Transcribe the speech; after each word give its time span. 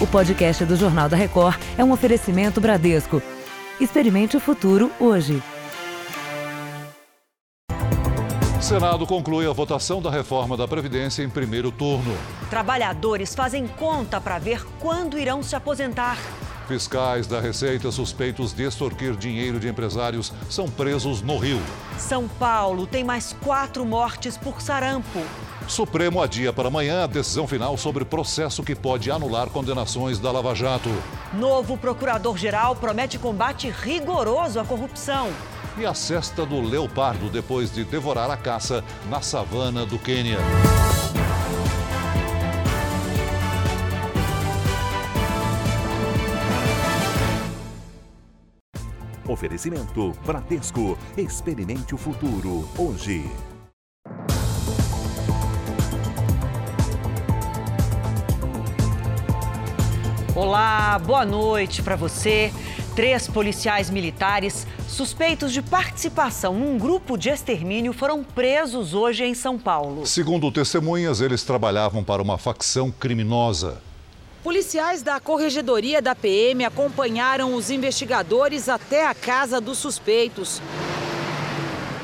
O 0.00 0.06
podcast 0.06 0.64
do 0.64 0.76
Jornal 0.76 1.10
da 1.10 1.16
Record 1.16 1.60
é 1.76 1.84
um 1.84 1.92
oferecimento 1.92 2.58
Bradesco. 2.58 3.22
Experimente 3.78 4.34
o 4.34 4.40
futuro 4.40 4.90
hoje. 4.98 5.42
O 8.58 8.62
Senado 8.62 9.06
conclui 9.06 9.46
a 9.46 9.52
votação 9.52 10.00
da 10.00 10.10
reforma 10.10 10.56
da 10.56 10.66
Previdência 10.66 11.22
em 11.22 11.28
primeiro 11.28 11.70
turno. 11.70 12.16
Trabalhadores 12.48 13.34
fazem 13.34 13.66
conta 13.66 14.18
para 14.18 14.38
ver 14.38 14.64
quando 14.78 15.18
irão 15.18 15.42
se 15.42 15.54
aposentar. 15.54 16.16
Fiscais 16.70 17.26
da 17.26 17.40
Receita 17.40 17.90
suspeitos 17.90 18.52
de 18.52 18.62
extorquir 18.62 19.16
dinheiro 19.16 19.58
de 19.58 19.68
empresários 19.68 20.32
são 20.48 20.70
presos 20.70 21.20
no 21.20 21.36
Rio. 21.36 21.60
São 21.98 22.28
Paulo 22.28 22.86
tem 22.86 23.02
mais 23.02 23.36
quatro 23.42 23.84
mortes 23.84 24.36
por 24.36 24.62
sarampo. 24.62 25.18
Supremo 25.66 26.22
adia 26.22 26.52
para 26.52 26.68
amanhã 26.68 27.02
a 27.02 27.06
decisão 27.08 27.44
final 27.44 27.76
sobre 27.76 28.04
processo 28.04 28.62
que 28.62 28.76
pode 28.76 29.10
anular 29.10 29.50
condenações 29.50 30.20
da 30.20 30.30
Lava 30.30 30.54
Jato. 30.54 30.90
Novo 31.32 31.76
procurador-geral 31.76 32.76
promete 32.76 33.18
combate 33.18 33.68
rigoroso 33.68 34.60
à 34.60 34.64
corrupção 34.64 35.28
e 35.76 35.84
a 35.84 35.92
cesta 35.92 36.46
do 36.46 36.60
leopardo 36.60 37.28
depois 37.28 37.72
de 37.72 37.82
devorar 37.82 38.30
a 38.30 38.36
caça 38.36 38.84
na 39.08 39.20
savana 39.20 39.84
do 39.84 39.98
Quênia. 39.98 40.38
Oferecimento 49.30 50.12
Bradesco. 50.26 50.98
Experimente 51.16 51.94
o 51.94 51.98
futuro 51.98 52.68
hoje. 52.76 53.30
Olá, 60.34 60.98
boa 60.98 61.24
noite 61.24 61.80
para 61.80 61.94
você. 61.94 62.52
Três 62.96 63.28
policiais 63.28 63.88
militares 63.88 64.66
suspeitos 64.88 65.52
de 65.52 65.62
participação 65.62 66.54
num 66.54 66.76
grupo 66.76 67.16
de 67.16 67.28
extermínio 67.28 67.92
foram 67.92 68.24
presos 68.24 68.94
hoje 68.94 69.22
em 69.22 69.34
São 69.34 69.56
Paulo. 69.56 70.04
Segundo 70.06 70.50
testemunhas, 70.50 71.20
eles 71.20 71.44
trabalhavam 71.44 72.02
para 72.02 72.20
uma 72.20 72.36
facção 72.36 72.90
criminosa. 72.90 73.80
Policiais 74.42 75.02
da 75.02 75.20
Corregedoria 75.20 76.00
da 76.00 76.14
PM 76.14 76.64
acompanharam 76.64 77.54
os 77.54 77.68
investigadores 77.68 78.70
até 78.70 79.06
a 79.06 79.14
casa 79.14 79.60
dos 79.60 79.76
suspeitos. 79.76 80.62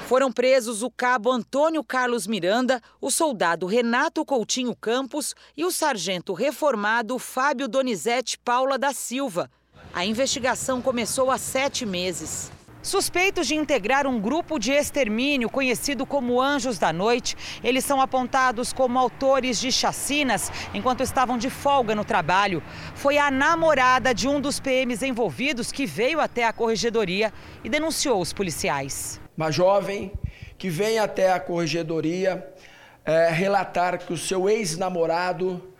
Foram 0.06 0.30
presos 0.30 0.82
o 0.82 0.90
cabo 0.90 1.32
Antônio 1.32 1.82
Carlos 1.82 2.26
Miranda, 2.26 2.80
o 3.00 3.10
soldado 3.10 3.64
Renato 3.64 4.22
Coutinho 4.22 4.76
Campos 4.76 5.34
e 5.56 5.64
o 5.64 5.72
sargento 5.72 6.34
reformado 6.34 7.18
Fábio 7.18 7.66
Donizete 7.66 8.38
Paula 8.38 8.78
da 8.78 8.92
Silva. 8.92 9.50
A 9.94 10.04
investigação 10.04 10.82
começou 10.82 11.30
há 11.30 11.38
sete 11.38 11.86
meses. 11.86 12.52
Suspeitos 12.86 13.48
de 13.48 13.56
integrar 13.56 14.06
um 14.06 14.20
grupo 14.20 14.60
de 14.60 14.70
extermínio 14.70 15.50
conhecido 15.50 16.06
como 16.06 16.40
Anjos 16.40 16.78
da 16.78 16.92
Noite, 16.92 17.36
eles 17.64 17.84
são 17.84 18.00
apontados 18.00 18.72
como 18.72 18.96
autores 18.96 19.58
de 19.58 19.72
chacinas 19.72 20.52
enquanto 20.72 21.02
estavam 21.02 21.36
de 21.36 21.50
folga 21.50 21.96
no 21.96 22.04
trabalho. 22.04 22.62
Foi 22.94 23.18
a 23.18 23.28
namorada 23.28 24.14
de 24.14 24.28
um 24.28 24.40
dos 24.40 24.60
PMs 24.60 25.02
envolvidos 25.02 25.72
que 25.72 25.84
veio 25.84 26.20
até 26.20 26.44
a 26.44 26.52
corregedoria 26.52 27.32
e 27.64 27.68
denunciou 27.68 28.20
os 28.20 28.32
policiais. 28.32 29.20
Uma 29.36 29.50
jovem 29.50 30.12
que 30.56 30.70
vem 30.70 31.00
até 31.00 31.32
a 31.32 31.40
corregedoria 31.40 32.46
é, 33.04 33.30
relatar 33.30 33.98
que 33.98 34.12
o 34.12 34.16
seu 34.16 34.48
ex-namorado 34.48 35.74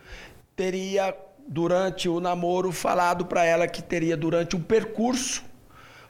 teria 0.56 1.14
durante 1.46 2.08
o 2.08 2.18
namoro, 2.18 2.72
falado 2.72 3.26
para 3.26 3.44
ela 3.44 3.68
que 3.68 3.80
teria 3.80 4.16
durante 4.16 4.56
um 4.56 4.60
percurso, 4.60 5.45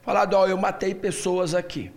falado: 0.07 0.35
Ó, 0.35 0.45
oh, 0.45 0.47
eu 0.47 0.57
matei 0.57 0.95
pessoas 0.95 1.53
aqui. 1.53 1.91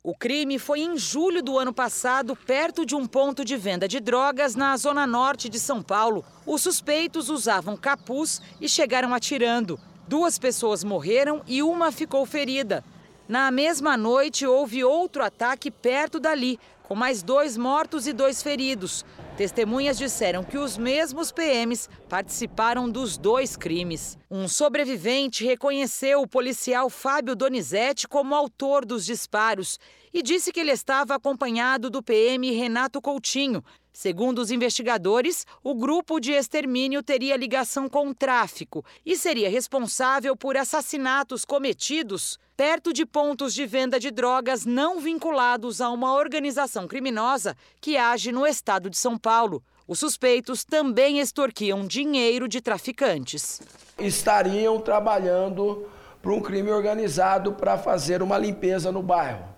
O 0.00 0.14
crime 0.14 0.58
foi 0.60 0.80
em 0.80 0.96
julho 0.96 1.42
do 1.42 1.58
ano 1.58 1.72
passado, 1.72 2.36
perto 2.36 2.86
de 2.86 2.94
um 2.94 3.04
ponto 3.04 3.44
de 3.44 3.56
venda 3.56 3.88
de 3.88 3.98
drogas 3.98 4.54
na 4.54 4.76
zona 4.76 5.06
norte 5.06 5.48
de 5.48 5.58
São 5.58 5.82
Paulo. 5.82 6.24
Os 6.46 6.62
suspeitos 6.62 7.28
usavam 7.28 7.76
capuz 7.76 8.40
e 8.60 8.68
chegaram 8.68 9.12
atirando. 9.12 9.78
Duas 10.06 10.38
pessoas 10.38 10.84
morreram 10.84 11.42
e 11.46 11.62
uma 11.62 11.90
ficou 11.90 12.24
ferida. 12.24 12.82
Na 13.28 13.50
mesma 13.50 13.96
noite, 13.96 14.46
houve 14.46 14.82
outro 14.84 15.22
ataque 15.22 15.70
perto 15.70 16.18
dali, 16.18 16.58
com 16.84 16.94
mais 16.94 17.22
dois 17.22 17.58
mortos 17.58 18.06
e 18.06 18.12
dois 18.12 18.40
feridos. 18.40 19.04
Testemunhas 19.38 19.96
disseram 19.96 20.42
que 20.42 20.58
os 20.58 20.76
mesmos 20.76 21.30
PMs 21.30 21.88
participaram 22.08 22.90
dos 22.90 23.16
dois 23.16 23.56
crimes. 23.56 24.18
Um 24.28 24.48
sobrevivente 24.48 25.44
reconheceu 25.44 26.22
o 26.22 26.26
policial 26.26 26.90
Fábio 26.90 27.36
Donizete 27.36 28.08
como 28.08 28.34
autor 28.34 28.84
dos 28.84 29.06
disparos 29.06 29.78
e 30.12 30.24
disse 30.24 30.50
que 30.50 30.58
ele 30.58 30.72
estava 30.72 31.14
acompanhado 31.14 31.88
do 31.88 32.02
PM 32.02 32.50
Renato 32.50 33.00
Coutinho. 33.00 33.62
Segundo 34.00 34.38
os 34.38 34.52
investigadores, 34.52 35.44
o 35.60 35.74
grupo 35.74 36.20
de 36.20 36.30
extermínio 36.30 37.02
teria 37.02 37.36
ligação 37.36 37.88
com 37.88 38.08
o 38.08 38.14
tráfico 38.14 38.84
e 39.04 39.16
seria 39.16 39.50
responsável 39.50 40.36
por 40.36 40.56
assassinatos 40.56 41.44
cometidos 41.44 42.38
perto 42.56 42.92
de 42.92 43.04
pontos 43.04 43.52
de 43.52 43.66
venda 43.66 43.98
de 43.98 44.12
drogas 44.12 44.64
não 44.64 45.00
vinculados 45.00 45.80
a 45.80 45.90
uma 45.90 46.14
organização 46.14 46.86
criminosa 46.86 47.56
que 47.80 47.96
age 47.96 48.30
no 48.30 48.46
estado 48.46 48.88
de 48.88 48.96
São 48.96 49.18
Paulo. 49.18 49.64
Os 49.84 49.98
suspeitos 49.98 50.64
também 50.64 51.18
extorquiam 51.18 51.84
dinheiro 51.84 52.46
de 52.46 52.60
traficantes. 52.60 53.60
Estariam 53.98 54.80
trabalhando 54.80 55.88
para 56.22 56.32
um 56.32 56.40
crime 56.40 56.70
organizado 56.70 57.54
para 57.54 57.76
fazer 57.76 58.22
uma 58.22 58.38
limpeza 58.38 58.92
no 58.92 59.02
bairro. 59.02 59.57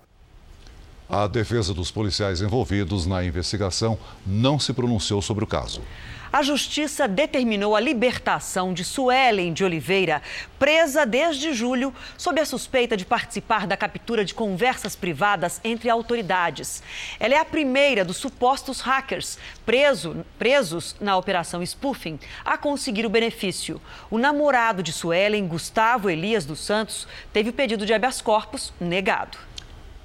A 1.13 1.27
defesa 1.27 1.75
dos 1.75 1.91
policiais 1.91 2.41
envolvidos 2.41 3.05
na 3.05 3.25
investigação 3.25 3.99
não 4.25 4.61
se 4.61 4.73
pronunciou 4.73 5.21
sobre 5.21 5.43
o 5.43 5.47
caso. 5.47 5.83
A 6.33 6.41
justiça 6.41 7.09
determinou 7.09 7.75
a 7.75 7.81
libertação 7.81 8.73
de 8.73 8.85
Suelen 8.85 9.53
de 9.53 9.65
Oliveira, 9.65 10.23
presa 10.57 11.05
desde 11.05 11.53
julho, 11.53 11.93
sob 12.17 12.41
a 12.41 12.47
suspeita 12.47 12.97
de 12.97 13.05
participar 13.05 13.67
da 13.67 13.77
captura 13.77 14.25
de 14.25 14.33
conversas 14.33 14.95
privadas 14.95 15.61
entre 15.65 15.91
autoridades. 15.91 16.81
Ela 17.19 17.35
é 17.35 17.39
a 17.39 17.45
primeira 17.45 18.05
dos 18.05 18.19
supostos 18.19 18.81
hackers 18.81 19.37
preso, 19.67 20.25
presos 20.39 20.95
na 21.01 21.17
operação 21.17 21.67
Spoofing 21.67 22.21
a 22.45 22.57
conseguir 22.57 23.05
o 23.05 23.11
benefício. 23.11 23.81
O 24.09 24.17
namorado 24.17 24.81
de 24.81 24.93
Suelen, 24.93 25.49
Gustavo 25.49 26.09
Elias 26.09 26.45
dos 26.45 26.61
Santos, 26.61 27.09
teve 27.33 27.51
o 27.51 27.53
pedido 27.53 27.85
de 27.85 27.93
habeas 27.93 28.23
corpus 28.23 28.73
negado. 28.81 29.50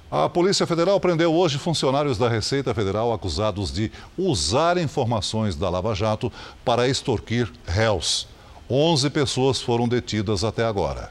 A 0.08 0.28
Polícia 0.28 0.64
Federal 0.68 1.00
prendeu 1.00 1.34
hoje 1.34 1.58
funcionários 1.58 2.16
da 2.16 2.28
Receita 2.28 2.72
Federal 2.72 3.12
acusados 3.12 3.72
de 3.72 3.90
usar 4.16 4.78
informações 4.78 5.56
da 5.56 5.68
Lava 5.68 5.96
Jato 5.96 6.32
para 6.64 6.86
extorquir 6.86 7.52
réus. 7.66 8.28
11 8.70 9.10
pessoas 9.10 9.60
foram 9.60 9.88
detidas 9.88 10.44
até 10.44 10.64
agora. 10.64 11.10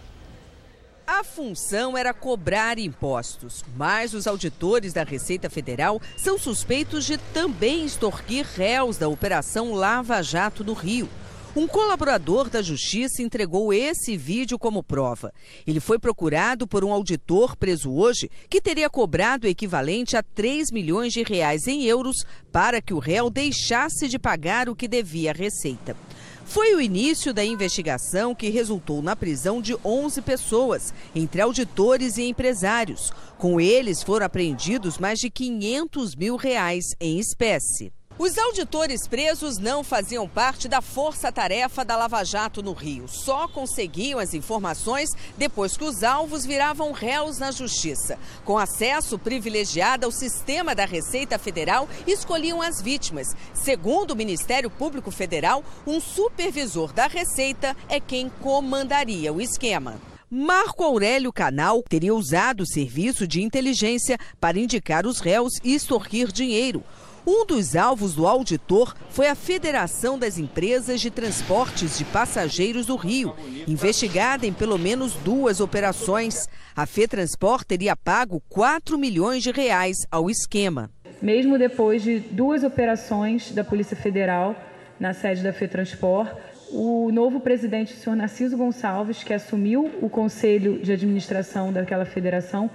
A 1.06 1.26
função 1.26 1.98
era 1.98 2.14
cobrar 2.14 2.80
impostos, 2.80 3.66
mas 3.76 4.14
os 4.14 4.28
auditores 4.28 4.94
da 4.94 5.04
Receita 5.04 5.50
Federal 5.50 6.02
são 6.16 6.38
suspeitos 6.40 7.06
de 7.06 7.18
também 7.18 7.86
extorquir 7.86 8.46
réus 8.56 8.98
da 8.98 9.10
Operação 9.10 9.74
Lava 9.74 10.22
Jato 10.24 10.64
no 10.64 10.74
Rio. 10.74 11.10
Um 11.56 11.70
colaborador 11.70 12.50
da 12.50 12.62
Justiça 12.62 13.24
entregou 13.24 13.72
esse 13.72 14.18
vídeo 14.18 14.60
como 14.60 14.84
prova. 14.84 15.32
Ele 15.66 15.80
foi 15.80 15.98
procurado 15.98 16.68
por 16.68 16.84
um 16.84 16.92
auditor 16.92 17.56
preso 17.56 17.94
hoje 17.94 18.30
que 18.50 18.60
teria 18.60 18.90
cobrado 18.90 19.48
o 19.48 19.50
equivalente 19.50 20.18
a 20.18 20.22
3 20.22 20.70
milhões 20.70 21.14
de 21.14 21.24
reais 21.24 21.66
em 21.66 21.86
euros 21.86 22.26
para 22.52 22.82
que 22.82 22.94
o 22.94 23.00
réu 23.00 23.30
deixasse 23.30 24.10
de 24.10 24.20
pagar 24.20 24.68
o 24.68 24.76
que 24.76 24.86
devia 24.86 25.32
à 25.32 25.34
Receita. 25.34 25.96
Foi 26.44 26.76
o 26.76 26.82
início 26.82 27.34
da 27.34 27.46
investigação 27.46 28.36
que 28.36 28.50
resultou 28.50 29.02
na 29.02 29.16
prisão 29.16 29.62
de 29.62 29.78
11 29.84 30.22
pessoas, 30.24 30.94
entre 31.16 31.40
auditores 31.40 32.18
e 32.18 32.24
empresários. 32.24 33.14
Com 33.38 33.62
eles 33.62 34.04
foram 34.04 34.26
apreendidos 34.26 34.98
mais 34.98 35.20
de 35.20 35.30
500 35.30 36.16
mil 36.16 36.36
reais 36.36 36.84
em 37.00 37.18
espécie. 37.18 37.94
Os 38.18 38.38
auditores 38.38 39.10
presos 39.10 39.58
não 39.58 39.84
faziam 39.84 40.26
parte 40.26 40.70
da 40.70 40.82
força-tarefa 40.82 41.84
da 41.84 41.98
Lava 41.98 42.24
Jato 42.24 42.64
no 42.64 42.72
Rio. 42.72 43.10
Só 43.10 43.46
conseguiam 43.46 44.20
as 44.20 44.34
informações 44.34 45.10
depois 45.38 45.76
que 45.76 45.84
os 45.84 46.02
alvos 46.02 46.46
viravam 46.46 46.94
réus 46.94 47.40
na 47.40 47.52
justiça. 47.52 48.18
Com 48.46 48.58
acesso 48.58 49.20
privilegiado 49.20 50.06
ao 50.06 50.14
sistema 50.14 50.74
da 50.74 50.86
Receita 50.86 51.38
Federal, 51.38 51.90
escolhiam 52.08 52.62
as 52.62 52.82
vítimas. 52.82 53.36
Segundo 53.54 54.12
o 54.12 54.16
Ministério 54.16 54.70
Público 54.70 55.12
Federal, 55.12 55.62
um 55.86 56.00
supervisor 56.00 56.94
da 56.94 57.08
Receita 57.08 57.76
é 57.90 58.00
quem 58.00 58.30
comandaria 58.30 59.34
o 59.34 59.42
esquema. 59.42 60.00
Marco 60.32 60.84
Aurélio 60.84 61.34
Canal 61.34 61.84
teria 61.84 62.16
usado 62.16 62.62
o 62.62 62.68
serviço 62.68 63.28
de 63.28 63.42
inteligência 63.42 64.18
para 64.40 64.58
indicar 64.58 65.06
os 65.06 65.20
réus 65.20 65.54
e 65.64 65.76
extorquir 65.76 66.32
dinheiro. 66.32 66.82
Um 67.28 67.44
dos 67.44 67.76
alvos 67.76 68.14
do 68.14 68.28
auditor 68.28 68.94
foi 69.10 69.28
a 69.28 69.34
Federação 69.34 70.20
das 70.20 70.38
Empresas 70.38 71.02
de 71.02 71.10
Transportes 71.10 71.98
de 71.98 72.06
Passageiros 72.06 72.86
do 72.86 72.96
Rio, 72.96 73.34
investigada 73.68 74.46
em 74.46 74.54
pelo 74.54 74.78
menos 74.78 75.16
duas 75.16 75.60
operações. 75.60 76.48
A 76.76 76.86
FETransport 76.86 77.66
teria 77.66 77.96
pago 77.96 78.44
4 78.48 78.96
milhões 78.96 79.42
de 79.42 79.50
reais 79.50 80.06
ao 80.12 80.30
esquema. 80.30 80.92
Mesmo 81.20 81.58
depois 81.58 82.04
de 82.04 82.20
duas 82.20 82.64
operações 82.64 83.52
da 83.52 83.64
Polícia 83.64 83.98
Federal 83.98 84.56
na 85.00 85.12
sede 85.12 85.42
da 85.42 85.52
FETransport, 85.52 86.32
o 86.72 87.10
novo 87.12 87.40
presidente, 87.40 87.94
o 87.94 87.98
senhor 87.98 88.16
Narciso 88.16 88.56
Gonçalves, 88.56 89.24
que 89.24 89.34
assumiu 89.34 89.90
o 90.00 90.10
conselho 90.10 90.78
de 90.78 90.92
administração 90.92 91.74
daquela 91.74 92.06
federação, 92.06 92.70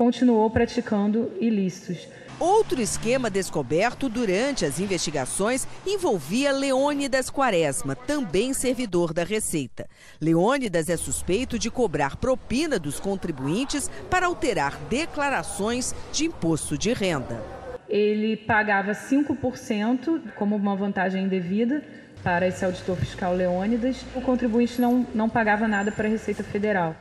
continuou 0.00 0.48
praticando 0.48 1.30
ilícitos. 1.38 2.08
Outro 2.38 2.80
esquema 2.80 3.28
descoberto 3.28 4.08
durante 4.08 4.64
as 4.64 4.80
investigações 4.80 5.68
envolvia 5.86 6.52
Leônidas 6.52 7.28
Quaresma, 7.28 7.94
também 7.94 8.54
servidor 8.54 9.12
da 9.12 9.24
Receita. 9.24 9.86
Leônidas 10.18 10.88
é 10.88 10.96
suspeito 10.96 11.58
de 11.58 11.70
cobrar 11.70 12.16
propina 12.16 12.78
dos 12.78 12.98
contribuintes 12.98 13.90
para 14.08 14.24
alterar 14.24 14.78
declarações 14.88 15.94
de 16.10 16.24
imposto 16.24 16.78
de 16.78 16.94
renda. 16.94 17.38
Ele 17.86 18.38
pagava 18.38 18.92
5% 18.92 20.32
como 20.34 20.56
uma 20.56 20.74
vantagem 20.74 21.24
indevida 21.24 21.84
para 22.24 22.48
esse 22.48 22.64
auditor 22.64 22.96
fiscal 22.96 23.34
Leônidas. 23.34 24.02
O 24.14 24.22
contribuinte 24.22 24.80
não, 24.80 25.06
não 25.14 25.28
pagava 25.28 25.68
nada 25.68 25.92
para 25.92 26.08
a 26.08 26.10
Receita 26.10 26.42
Federal. 26.42 26.96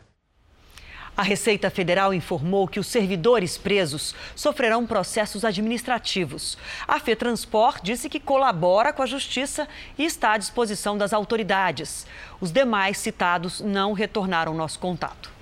A 1.15 1.23
Receita 1.23 1.69
Federal 1.69 2.13
informou 2.13 2.67
que 2.67 2.79
os 2.79 2.87
servidores 2.87 3.57
presos 3.57 4.15
sofrerão 4.35 4.85
processos 4.85 5.43
administrativos. 5.43 6.57
A 6.87 6.99
FETransport 6.99 7.81
disse 7.83 8.09
que 8.09 8.19
colabora 8.19 8.93
com 8.93 9.03
a 9.03 9.05
Justiça 9.05 9.67
e 9.97 10.05
está 10.05 10.33
à 10.33 10.37
disposição 10.37 10.97
das 10.97 11.13
autoridades. 11.13 12.05
Os 12.39 12.51
demais 12.51 12.97
citados 12.97 13.59
não 13.59 13.93
retornaram 13.93 14.53
nosso 14.53 14.79
contato. 14.79 15.39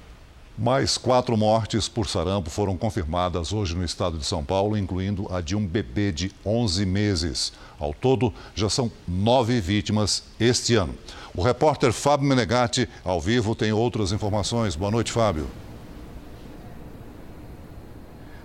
Mais 0.57 0.97
quatro 0.97 1.37
mortes 1.37 1.87
por 1.87 2.09
sarampo 2.09 2.49
foram 2.49 2.75
confirmadas 2.75 3.53
hoje 3.53 3.75
no 3.75 3.85
estado 3.85 4.17
de 4.17 4.25
São 4.25 4.43
Paulo, 4.43 4.75
incluindo 4.75 5.31
a 5.31 5.39
de 5.39 5.55
um 5.55 5.63
bebê 5.63 6.11
de 6.11 6.31
11 6.43 6.83
meses. 6.83 7.53
Ao 7.79 7.93
todo, 7.93 8.33
já 8.55 8.67
são 8.67 8.91
nove 9.07 9.61
vítimas 9.61 10.23
este 10.39 10.73
ano. 10.73 10.95
O 11.37 11.43
repórter 11.43 11.93
Fábio 11.93 12.27
Menegatti, 12.27 12.89
ao 13.05 13.21
vivo, 13.21 13.53
tem 13.53 13.71
outras 13.71 14.11
informações. 14.11 14.75
Boa 14.75 14.89
noite, 14.89 15.11
Fábio. 15.11 15.47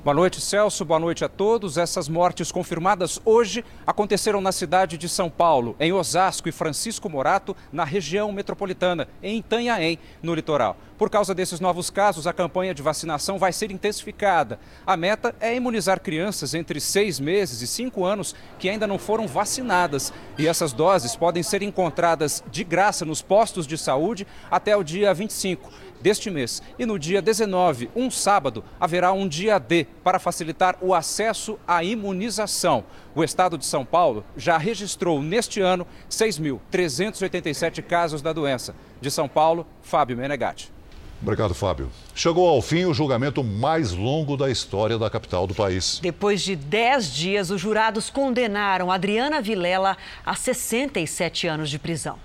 Boa 0.05 0.15
noite, 0.15 0.43
Celso. 0.43 0.85
Boa 0.85 1.01
noite 1.01 1.25
a 1.25 1.29
todos. 1.29 1.79
Essas 1.79 2.07
mortes 2.07 2.53
confirmadas 2.53 3.19
hoje 3.25 3.65
aconteceram 3.87 4.43
na 4.43 4.53
cidade 4.53 4.99
de 4.99 5.09
São 5.09 5.31
Paulo, 5.31 5.75
em 5.81 5.91
Osasco 5.91 6.51
e 6.51 6.53
Francisco 6.53 7.09
Morato, 7.09 7.57
na 7.73 7.83
região 7.85 8.31
metropolitana, 8.31 9.09
em 9.23 9.39
Itanhaém, 9.39 9.99
no 10.23 10.35
litoral. 10.35 10.77
Por 11.03 11.11
causa 11.11 11.35
desses 11.35 11.59
novos 11.59 11.91
casos, 11.91 12.29
a 12.29 12.33
campanha 12.33 12.73
de 12.73 12.81
vacinação 12.81 13.37
vai 13.37 13.53
ser 13.53 13.73
intensificada. 13.73 14.57
A 14.87 14.97
meta 14.97 15.35
é 15.41 15.53
imunizar 15.53 16.01
crianças 16.01 16.55
entre 16.55 16.81
seis 16.81 17.19
meses 17.19 17.61
e 17.61 17.67
cinco 17.67 18.05
anos 18.05 18.37
que 18.57 18.69
ainda 18.69 18.87
não 18.87 19.01
foram 19.01 19.27
vacinadas. 19.27 20.13
E 20.39 20.47
essas 20.47 20.73
doses 20.73 21.17
podem 21.17 21.43
ser 21.43 21.61
encontradas 21.61 22.45
de 22.53 22.63
graça 22.63 23.05
nos 23.05 23.21
postos 23.21 23.67
de 23.67 23.77
saúde 23.77 24.25
até 24.49 24.77
o 24.77 24.85
dia 24.85 25.13
25 25.13 25.73
deste 26.01 26.31
mês. 26.31 26.63
E 26.79 26.87
no 26.87 26.97
dia 27.01 27.21
19, 27.21 27.91
um 27.97 28.09
sábado, 28.09 28.63
haverá 28.79 29.11
um 29.11 29.27
dia 29.27 29.59
D 29.59 29.89
para 30.05 30.21
facilitar 30.21 30.79
o 30.81 30.95
acesso 30.95 31.59
à 31.67 31.83
imunização. 31.83 32.85
O 33.13 33.25
estado 33.25 33.59
de 33.59 33.67
São 33.67 33.85
Paulo 33.85 34.25
já 34.37 34.57
registrou 34.57 35.21
neste 35.21 35.61
ano 35.61 35.85
6.387 36.09 37.83
casos 37.83 38.23
da 38.23 38.33
doença. 38.33 38.73
De 39.01 39.11
São 39.11 39.29
Paulo, 39.29 39.67
Fábio 39.83 40.17
Menegatti. 40.17 40.71
Obrigado, 41.23 41.55
Fábio. 41.55 41.89
Chegou 42.17 42.49
ao 42.49 42.61
fim 42.61 42.85
o 42.85 42.93
julgamento 42.93 43.45
mais 43.45 43.93
longo 43.93 44.37
da 44.37 44.51
história 44.51 44.99
da 44.99 45.09
capital 45.09 45.47
do 45.47 45.55
país. 45.55 46.01
Depois 46.03 46.43
de 46.43 46.57
10 46.57 47.15
dias, 47.15 47.51
os 47.51 47.61
jurados 47.61 48.11
condenaram 48.11 48.91
Adriana 48.91 49.41
Vilela 49.41 49.97
a 50.27 50.35
67 50.35 51.47
anos 51.47 51.71
de 51.71 51.79
prisão. 51.79 52.19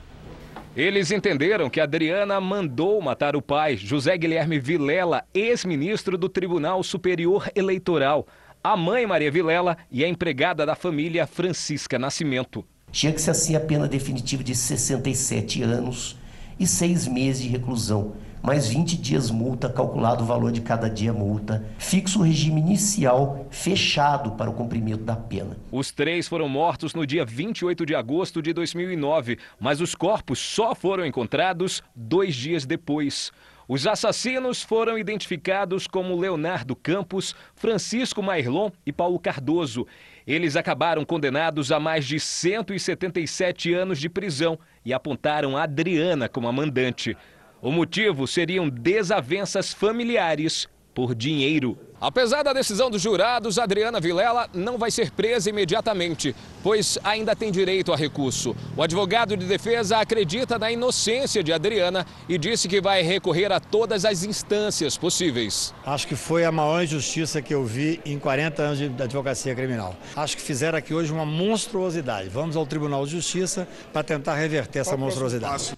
Eles 0.76 1.12
entenderam 1.12 1.70
que 1.70 1.80
Adriana 1.80 2.42
mandou 2.42 3.00
matar 3.00 3.36
o 3.36 3.42
pai, 3.42 3.78
José 3.78 4.18
Guilherme 4.18 4.60
Vilela, 4.60 5.24
ex-ministro 5.32 6.18
do 6.18 6.28
Tribunal 6.28 6.82
Superior 6.82 7.52
Eleitoral, 7.56 8.26
a 8.64 8.76
mãe 8.76 9.06
Maria 9.06 9.32
Vilela 9.32 9.78
e 9.92 10.04
a 10.04 10.08
empregada 10.08 10.66
da 10.66 10.76
família 10.76 11.28
Francisca 11.28 12.00
Nascimento. 12.00 12.66
Tinha 12.92 13.14
que 13.14 13.22
ser 13.22 13.32
assim 13.32 13.56
a 13.56 13.60
pena 13.60 13.88
definitiva 13.88 14.44
de 14.44 14.56
67 14.56 15.62
anos 15.62 16.18
e 16.60 16.66
seis 16.66 17.08
meses 17.08 17.44
de 17.44 17.50
reclusão 17.50 18.16
mais 18.42 18.68
20 18.68 18.98
dias 18.98 19.30
multa, 19.30 19.70
calculado 19.70 20.24
o 20.24 20.28
valor 20.28 20.52
de 20.52 20.62
cada 20.62 20.90
dia 20.90 21.12
multa. 21.12 21.66
Fixa 21.78 22.20
o 22.20 22.22
regime 22.22 22.62
inicial 22.62 23.46
fechado 23.50 24.32
para 24.32 24.50
o 24.50 24.54
cumprimento 24.54 25.04
da 25.04 25.16
pena. 25.16 25.58
Os 25.72 25.92
três 25.92 26.28
foram 26.28 26.48
mortos 26.48 26.94
no 26.94 27.06
dia 27.06 27.26
28 27.26 27.86
de 27.86 27.96
agosto 27.96 28.42
de 28.42 28.54
2009, 28.54 29.38
mas 29.60 29.82
os 29.82 29.96
corpos 29.96 30.40
só 30.40 30.74
foram 30.74 31.06
encontrados 31.06 31.84
dois 31.96 32.36
dias 32.36 32.66
depois. 32.66 33.32
Os 33.70 33.86
assassinos 33.86 34.64
foram 34.64 34.98
identificados 34.98 35.88
como 35.88 36.18
Leonardo 36.18 36.74
Campos, 36.74 37.36
Francisco 37.54 38.24
Mairlon 38.24 38.72
e 38.86 38.94
Paulo 38.94 39.20
Cardoso. 39.20 39.86
Eles 40.26 40.56
acabaram 40.56 41.04
condenados 41.04 41.70
a 41.70 41.80
mais 41.80 42.06
de 42.06 42.18
177 42.18 43.74
anos 43.74 44.00
de 44.00 44.08
prisão 44.08 44.58
e 44.86 44.94
apontaram 44.94 45.58
a 45.58 45.64
Adriana 45.64 46.30
como 46.30 46.48
a 46.48 46.52
mandante. 46.52 47.18
O 47.62 47.72
motivo 47.72 48.28
seriam 48.28 48.70
desavenças 48.70 49.74
familiares 49.74 50.68
por 50.98 51.14
dinheiro. 51.14 51.78
Apesar 52.02 52.42
da 52.42 52.54
decisão 52.54 52.90
dos 52.90 53.04
jurados, 53.04 53.60
Adriana 53.60 54.00
Vilela 54.00 54.50
não 54.52 54.80
vai 54.80 54.90
ser 54.90 55.12
presa 55.12 55.50
imediatamente, 55.50 56.36
pois 56.64 56.98
ainda 57.04 57.36
tem 57.36 57.52
direito 57.52 57.94
a 57.94 57.96
recurso. 57.96 58.56
O 58.76 58.82
advogado 58.82 59.38
de 59.38 59.46
defesa 59.46 59.98
acredita 59.98 60.58
na 60.58 60.72
inocência 60.72 61.44
de 61.44 61.54
Adriana 61.54 62.04
e 62.28 62.36
disse 62.36 62.68
que 62.68 62.82
vai 62.82 63.04
recorrer 63.04 63.52
a 63.52 63.60
todas 63.60 64.06
as 64.06 64.24
instâncias 64.24 64.98
possíveis. 64.98 65.72
Acho 65.86 66.08
que 66.08 66.16
foi 66.16 66.46
a 66.46 66.52
maior 66.52 66.84
injustiça 66.84 67.44
que 67.44 67.54
eu 67.54 67.64
vi 67.64 68.02
em 68.04 68.18
40 68.18 68.62
anos 68.64 68.80
de 68.80 69.04
advocacia 69.04 69.54
criminal. 69.54 69.96
Acho 70.16 70.36
que 70.36 70.42
fizeram 70.42 70.80
aqui 70.80 70.96
hoje 70.96 71.12
uma 71.12 71.26
monstruosidade. 71.26 72.28
Vamos 72.30 72.56
ao 72.56 72.66
Tribunal 72.66 73.06
de 73.06 73.12
Justiça 73.12 73.68
para 73.94 74.04
tentar 74.04 74.34
reverter 74.34 74.80
essa 74.80 74.98
monstruosidade. 74.98 75.77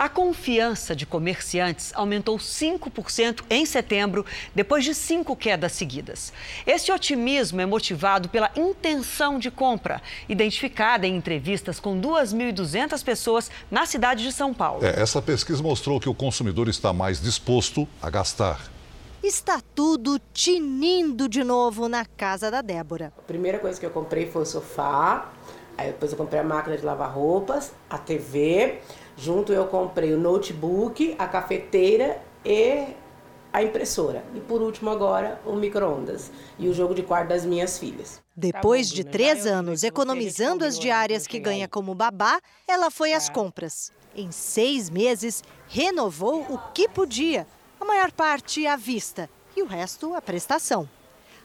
A 0.00 0.08
confiança 0.08 0.96
de 0.96 1.04
comerciantes 1.04 1.92
aumentou 1.94 2.38
5% 2.38 3.42
em 3.50 3.66
setembro, 3.66 4.24
depois 4.54 4.82
de 4.82 4.94
cinco 4.94 5.36
quedas 5.36 5.72
seguidas. 5.72 6.32
Esse 6.66 6.90
otimismo 6.90 7.60
é 7.60 7.66
motivado 7.66 8.26
pela 8.30 8.50
intenção 8.56 9.38
de 9.38 9.50
compra, 9.50 10.00
identificada 10.26 11.06
em 11.06 11.14
entrevistas 11.14 11.78
com 11.78 12.00
2.200 12.00 13.04
pessoas 13.04 13.50
na 13.70 13.84
cidade 13.84 14.22
de 14.24 14.32
São 14.32 14.54
Paulo. 14.54 14.82
É, 14.82 15.02
essa 15.02 15.20
pesquisa 15.20 15.62
mostrou 15.62 16.00
que 16.00 16.08
o 16.08 16.14
consumidor 16.14 16.70
está 16.70 16.94
mais 16.94 17.20
disposto 17.20 17.86
a 18.00 18.08
gastar. 18.08 18.70
Está 19.22 19.60
tudo 19.74 20.18
tinindo 20.32 21.28
de 21.28 21.44
novo 21.44 21.90
na 21.90 22.06
casa 22.06 22.50
da 22.50 22.62
Débora. 22.62 23.12
A 23.18 23.22
primeira 23.26 23.58
coisa 23.58 23.78
que 23.78 23.84
eu 23.84 23.90
comprei 23.90 24.30
foi 24.30 24.44
o 24.44 24.46
sofá, 24.46 25.30
aí 25.76 25.88
depois 25.88 26.10
eu 26.10 26.16
comprei 26.16 26.40
a 26.40 26.44
máquina 26.44 26.78
de 26.78 26.86
lavar 26.86 27.12
roupas, 27.12 27.72
a 27.90 27.98
TV, 27.98 28.80
Junto 29.20 29.52
eu 29.52 29.66
comprei 29.66 30.14
o 30.14 30.18
notebook, 30.18 31.14
a 31.18 31.28
cafeteira 31.28 32.22
e 32.42 32.86
a 33.52 33.62
impressora. 33.62 34.24
E 34.34 34.40
por 34.40 34.62
último 34.62 34.88
agora 34.88 35.38
o 35.44 35.54
micro-ondas 35.54 36.30
e 36.58 36.66
o 36.68 36.72
jogo 36.72 36.94
de 36.94 37.02
quarto 37.02 37.28
das 37.28 37.44
minhas 37.44 37.78
filhas. 37.78 38.22
Depois 38.34 38.88
de 38.88 39.04
três 39.04 39.46
anos 39.46 39.84
economizando 39.84 40.64
as 40.64 40.78
diárias 40.78 41.26
que 41.26 41.38
ganha 41.38 41.68
como 41.68 41.94
babá, 41.94 42.40
ela 42.66 42.90
foi 42.90 43.12
às 43.12 43.28
compras. 43.28 43.92
Em 44.16 44.32
seis 44.32 44.88
meses, 44.88 45.44
renovou 45.68 46.40
o 46.48 46.58
que 46.72 46.88
podia, 46.88 47.46
a 47.78 47.84
maior 47.84 48.10
parte 48.10 48.66
à 48.66 48.74
vista 48.74 49.28
e 49.54 49.62
o 49.62 49.66
resto 49.66 50.14
à 50.14 50.22
prestação. 50.22 50.88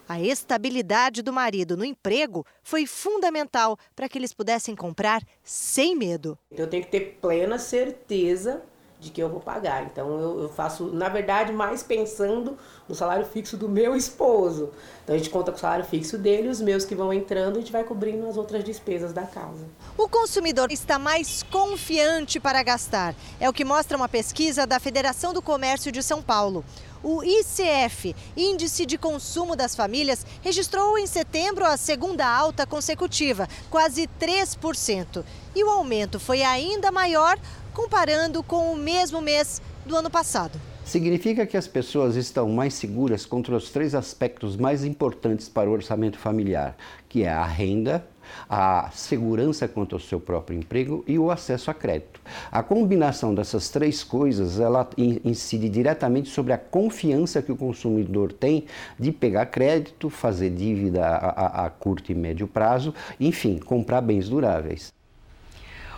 A 0.08 0.20
estabilidade 0.20 1.22
do 1.22 1.34
marido 1.34 1.76
no 1.76 1.84
emprego 1.84 2.46
foi 2.62 2.86
fundamental 2.86 3.78
para 3.96 4.08
que 4.08 4.18
eles 4.18 4.34
pudessem 4.34 4.76
comprar 4.76 5.24
sem 5.44 5.96
medo. 5.96 6.38
Eu 6.52 6.68
tenho 6.68 6.84
que 6.84 6.92
ter 6.92 7.18
plena 7.20 7.58
certeza 7.58 8.62
de 9.00 9.12
que 9.12 9.22
eu 9.22 9.30
vou 9.30 9.40
pagar. 9.40 9.84
Então 9.84 10.20
eu, 10.20 10.42
eu, 10.44 10.50
faço, 10.50 10.86
na 10.88 11.10
verdade, 11.10 11.52
mais 11.52 11.84
pensando 11.84 12.58
no 12.88 12.96
salário 12.96 13.26
fixo 13.26 13.58
do 13.58 13.68
meu 13.68 13.96
esposo. 13.96 14.72
Então 15.04 15.16
a 15.16 15.18
gente 15.18 15.30
conta 15.30 15.52
com 15.52 15.58
o 15.58 15.62
salário 15.62 15.86
fixo 15.86 16.18
dele, 16.18 16.48
os 16.48 16.62
meus 16.62 16.86
que 16.86 16.96
vão 16.96 17.14
entrando, 17.14 17.58
a 17.58 17.60
gente 17.60 17.72
vai 17.72 17.84
cobrindo 17.84 18.28
as 18.28 18.38
outras 18.38 18.64
despesas 18.64 19.14
da 19.14 19.24
casa. 19.24 19.66
O 19.98 20.10
consumidor 20.10 20.72
está 20.72 20.98
mais 20.98 21.44
confiante 21.44 22.40
para 22.40 22.64
gastar. 22.64 23.16
É 23.40 23.50
o 23.50 23.54
que 23.54 23.66
mostra 23.66 23.98
uma 23.98 24.10
pesquisa 24.10 24.66
da 24.66 24.80
Federação 24.80 25.34
do 25.34 25.42
Comércio 25.42 25.92
de 25.92 26.02
São 26.02 26.22
Paulo. 26.22 26.64
O 27.08 27.24
ICF, 27.24 28.16
Índice 28.36 28.84
de 28.84 28.98
Consumo 28.98 29.56
das 29.56 29.76
Famílias, 29.76 30.26
registrou 30.42 30.98
em 30.98 31.06
setembro 31.06 31.64
a 31.64 31.78
segunda 31.78 32.26
alta 32.26 32.66
consecutiva, 32.66 33.48
quase 33.70 34.10
3%. 34.20 35.24
E 35.56 35.64
o 35.64 35.70
aumento 35.70 36.20
foi 36.20 36.42
ainda 36.42 36.92
maior 36.92 37.38
comparando 37.72 38.42
com 38.42 38.74
o 38.74 38.76
mesmo 38.76 39.22
mês 39.22 39.62
do 39.86 39.96
ano 39.96 40.10
passado. 40.10 40.60
Significa 40.84 41.46
que 41.46 41.56
as 41.56 41.68
pessoas 41.68 42.16
estão 42.16 42.50
mais 42.50 42.74
seguras 42.74 43.24
contra 43.24 43.56
os 43.56 43.70
três 43.70 43.94
aspectos 43.94 44.58
mais 44.58 44.84
importantes 44.84 45.48
para 45.48 45.70
o 45.70 45.74
orçamento 45.74 46.18
familiar, 46.18 46.76
que 47.08 47.22
é 47.22 47.30
a 47.30 47.46
renda, 47.46 48.04
a 48.50 48.89
segurança 48.94 49.68
quanto 49.68 49.96
ao 49.96 50.00
seu 50.00 50.20
próprio 50.20 50.58
emprego 50.58 51.04
e 51.08 51.18
o 51.20 51.32
acesso 51.32 51.70
a 51.70 51.74
crédito. 51.74 52.20
A 52.51 52.63
combinação 52.63 53.34
dessas 53.34 53.70
três 53.70 54.04
coisas, 54.04 54.60
ela 54.60 54.89
incide 54.98 55.70
diretamente 55.70 56.30
sobre 56.30 56.54
a 56.54 56.58
confiança 56.58 57.42
que 57.42 57.51
o 57.51 57.58
consumidor 57.58 58.32
tem 58.32 58.65
de 59.00 59.12
pegar 59.12 59.48
crédito, 59.48 60.10
fazer 60.10 60.50
dívida 60.50 61.06
a, 61.06 61.63
a, 61.63 61.65
a 61.65 61.70
curto 61.70 62.12
e 62.12 62.15
médio 62.15 62.48
prazo, 62.48 62.94
enfim, 63.20 63.58
comprar 63.60 64.01
bens 64.01 64.30
duráveis. 64.30 64.95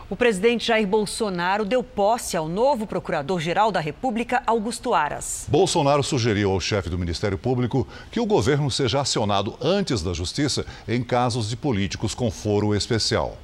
O 0.09 0.15
presidente 0.15 0.67
Jair 0.67 0.87
Bolsonaro 0.87 1.65
deu 1.65 1.83
posse 1.83 2.37
ao 2.37 2.47
novo 2.47 2.87
procurador-geral 2.87 3.73
da 3.73 3.81
República, 3.81 4.41
Augusto 4.47 4.93
Aras. 4.93 5.45
Bolsonaro 5.49 6.01
sugeriu 6.01 6.49
ao 6.51 6.61
chefe 6.61 6.89
do 6.89 6.97
Ministério 6.97 7.37
Público 7.37 7.85
que 8.09 8.21
o 8.21 8.25
governo 8.25 8.71
seja 8.71 9.01
acionado 9.01 9.57
antes 9.61 10.01
da 10.01 10.13
Justiça 10.13 10.65
em 10.87 11.03
casos 11.03 11.49
de 11.49 11.57
políticos 11.57 12.15
com 12.15 12.31
foro 12.31 12.73
especial. 12.73 13.37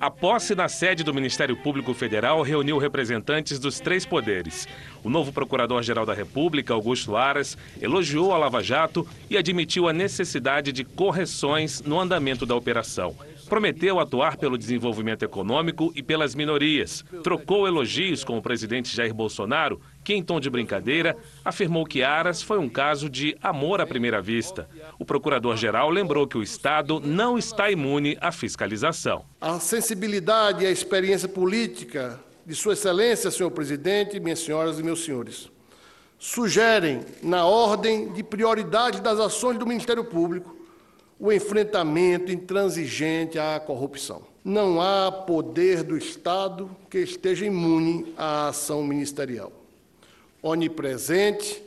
A 0.00 0.10
posse 0.10 0.56
na 0.56 0.68
sede 0.68 1.04
do 1.04 1.14
Ministério 1.14 1.56
Público 1.56 1.94
Federal 1.94 2.42
reuniu 2.42 2.76
representantes 2.76 3.60
dos 3.60 3.78
três 3.78 4.04
poderes. 4.04 4.66
O 5.04 5.08
novo 5.08 5.32
Procurador-Geral 5.32 6.04
da 6.04 6.12
República, 6.12 6.74
Augusto 6.74 7.16
Aras, 7.16 7.56
elogiou 7.80 8.32
a 8.32 8.36
Lava 8.36 8.60
Jato 8.64 9.06
e 9.30 9.38
admitiu 9.38 9.88
a 9.88 9.92
necessidade 9.92 10.72
de 10.72 10.82
correções 10.82 11.80
no 11.82 12.00
andamento 12.00 12.44
da 12.44 12.56
operação. 12.56 13.14
Prometeu 13.48 14.00
atuar 14.00 14.36
pelo 14.36 14.56
desenvolvimento 14.56 15.22
econômico 15.22 15.92
e 15.94 16.02
pelas 16.02 16.34
minorias. 16.34 17.04
Trocou 17.22 17.66
elogios 17.66 18.24
com 18.24 18.38
o 18.38 18.42
presidente 18.42 18.94
Jair 18.94 19.14
Bolsonaro, 19.14 19.80
que, 20.02 20.14
em 20.14 20.22
tom 20.22 20.40
de 20.40 20.48
brincadeira, 20.48 21.16
afirmou 21.44 21.84
que 21.84 22.02
Aras 22.02 22.42
foi 22.42 22.58
um 22.58 22.68
caso 22.68 23.08
de 23.08 23.36
amor 23.42 23.80
à 23.80 23.86
primeira 23.86 24.20
vista. 24.20 24.68
O 24.98 25.04
procurador-geral 25.04 25.90
lembrou 25.90 26.26
que 26.26 26.38
o 26.38 26.42
Estado 26.42 27.00
não 27.00 27.38
está 27.38 27.70
imune 27.70 28.16
à 28.20 28.32
fiscalização. 28.32 29.24
A 29.40 29.60
sensibilidade 29.60 30.64
e 30.64 30.66
a 30.66 30.70
experiência 30.70 31.28
política 31.28 32.20
de 32.46 32.54
Sua 32.54 32.74
Excelência, 32.74 33.30
senhor 33.30 33.50
presidente, 33.50 34.20
minhas 34.20 34.40
senhoras 34.40 34.78
e 34.78 34.82
meus 34.82 35.04
senhores, 35.04 35.50
sugerem, 36.18 37.00
na 37.22 37.44
ordem 37.44 38.12
de 38.12 38.22
prioridade 38.22 39.00
das 39.00 39.18
ações 39.18 39.58
do 39.58 39.66
Ministério 39.66 40.04
Público, 40.04 40.63
o 41.18 41.32
enfrentamento 41.32 42.30
intransigente 42.30 43.38
à 43.38 43.58
corrupção. 43.60 44.22
Não 44.44 44.80
há 44.80 45.10
poder 45.10 45.82
do 45.82 45.96
Estado 45.96 46.70
que 46.90 46.98
esteja 46.98 47.46
imune 47.46 48.12
à 48.16 48.48
ação 48.48 48.82
ministerial. 48.84 49.52
Onipresente, 50.42 51.62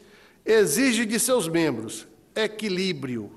exige 0.46 1.06
de 1.06 1.20
seus 1.20 1.48
membros 1.48 2.08
equilíbrio, 2.36 3.32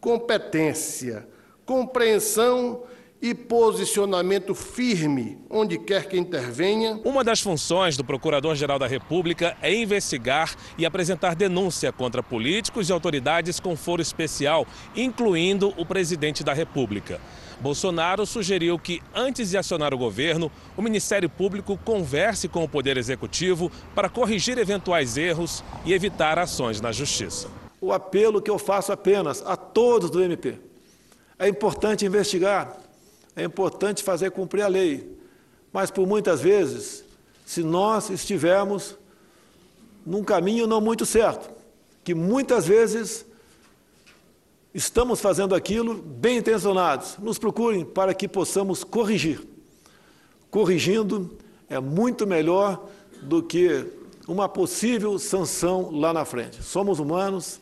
competência, 0.00 1.28
compreensão 1.66 2.84
e 3.20 3.34
posicionamento 3.34 4.54
firme 4.54 5.38
onde 5.48 5.78
quer 5.78 6.08
que 6.08 6.18
intervenha. 6.18 7.00
Uma 7.04 7.24
das 7.24 7.40
funções 7.40 7.96
do 7.96 8.04
Procurador-Geral 8.04 8.78
da 8.78 8.86
República 8.86 9.56
é 9.62 9.74
investigar 9.74 10.54
e 10.76 10.84
apresentar 10.84 11.34
denúncia 11.34 11.92
contra 11.92 12.22
políticos 12.22 12.88
e 12.88 12.92
autoridades 12.92 13.58
com 13.58 13.76
foro 13.76 14.02
especial, 14.02 14.66
incluindo 14.94 15.72
o 15.76 15.84
presidente 15.84 16.44
da 16.44 16.52
República. 16.52 17.20
Bolsonaro 17.60 18.26
sugeriu 18.26 18.78
que, 18.78 19.00
antes 19.14 19.50
de 19.50 19.56
acionar 19.56 19.94
o 19.94 19.98
governo, 19.98 20.52
o 20.76 20.82
Ministério 20.82 21.28
Público 21.28 21.78
converse 21.84 22.48
com 22.48 22.62
o 22.62 22.68
Poder 22.68 22.98
Executivo 22.98 23.72
para 23.94 24.10
corrigir 24.10 24.58
eventuais 24.58 25.16
erros 25.16 25.64
e 25.84 25.94
evitar 25.94 26.38
ações 26.38 26.80
na 26.80 26.92
Justiça. 26.92 27.48
O 27.80 27.92
apelo 27.92 28.42
que 28.42 28.50
eu 28.50 28.58
faço 28.58 28.92
apenas 28.92 29.42
a 29.46 29.56
todos 29.56 30.10
do 30.10 30.22
MP 30.22 30.58
é 31.38 31.48
importante 31.48 32.04
investigar, 32.04 32.76
é 33.36 33.44
importante 33.44 34.02
fazer 34.02 34.30
cumprir 34.30 34.62
a 34.62 34.68
lei, 34.68 35.16
mas 35.70 35.90
por 35.90 36.06
muitas 36.06 36.40
vezes, 36.40 37.04
se 37.44 37.62
nós 37.62 38.08
estivermos 38.08 38.96
num 40.04 40.24
caminho 40.24 40.66
não 40.66 40.80
muito 40.80 41.04
certo, 41.04 41.50
que 42.02 42.14
muitas 42.14 42.66
vezes 42.66 43.26
estamos 44.72 45.20
fazendo 45.20 45.54
aquilo 45.54 45.94
bem 45.94 46.38
intencionados, 46.38 47.18
nos 47.18 47.38
procurem 47.38 47.84
para 47.84 48.14
que 48.14 48.26
possamos 48.26 48.82
corrigir. 48.82 49.46
Corrigindo 50.50 51.36
é 51.68 51.78
muito 51.78 52.26
melhor 52.26 52.88
do 53.22 53.42
que 53.42 53.86
uma 54.26 54.48
possível 54.48 55.18
sanção 55.18 55.90
lá 55.90 56.12
na 56.12 56.24
frente. 56.24 56.62
Somos 56.62 56.98
humanos, 56.98 57.60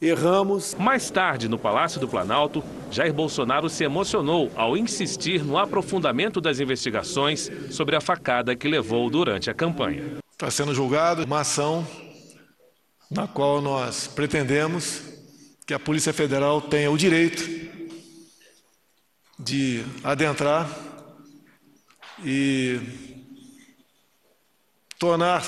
erramos. 0.00 0.74
Mais 0.74 1.10
tarde, 1.10 1.48
no 1.48 1.58
Palácio 1.58 2.00
do 2.00 2.08
Planalto, 2.08 2.62
Jair 2.90 3.12
Bolsonaro 3.12 3.68
se 3.68 3.84
emocionou 3.84 4.50
ao 4.54 4.76
insistir 4.76 5.44
no 5.44 5.58
aprofundamento 5.58 6.40
das 6.40 6.60
investigações 6.60 7.50
sobre 7.70 7.96
a 7.96 8.00
facada 8.00 8.54
que 8.54 8.68
levou 8.68 9.08
durante 9.10 9.50
a 9.50 9.54
campanha. 9.54 10.18
Está 10.30 10.50
sendo 10.50 10.74
julgado 10.74 11.24
uma 11.24 11.40
ação 11.40 11.86
na 13.10 13.26
qual 13.26 13.60
nós 13.60 14.06
pretendemos 14.06 15.02
que 15.66 15.72
a 15.72 15.78
Polícia 15.78 16.12
Federal 16.12 16.60
tenha 16.60 16.90
o 16.90 16.98
direito 16.98 17.48
de 19.38 19.84
adentrar 20.02 20.68
e 22.24 22.80
tornar 24.98 25.42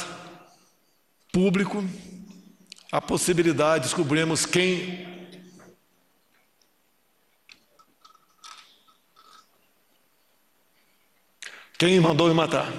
público 1.33 1.85
a 2.91 3.01
possibilidade, 3.01 3.85
descobrimos 3.85 4.47
quem 4.47 5.15
quem 11.79 12.01
mandou 12.01 12.29
me 12.29 12.35
matar. 12.35 12.73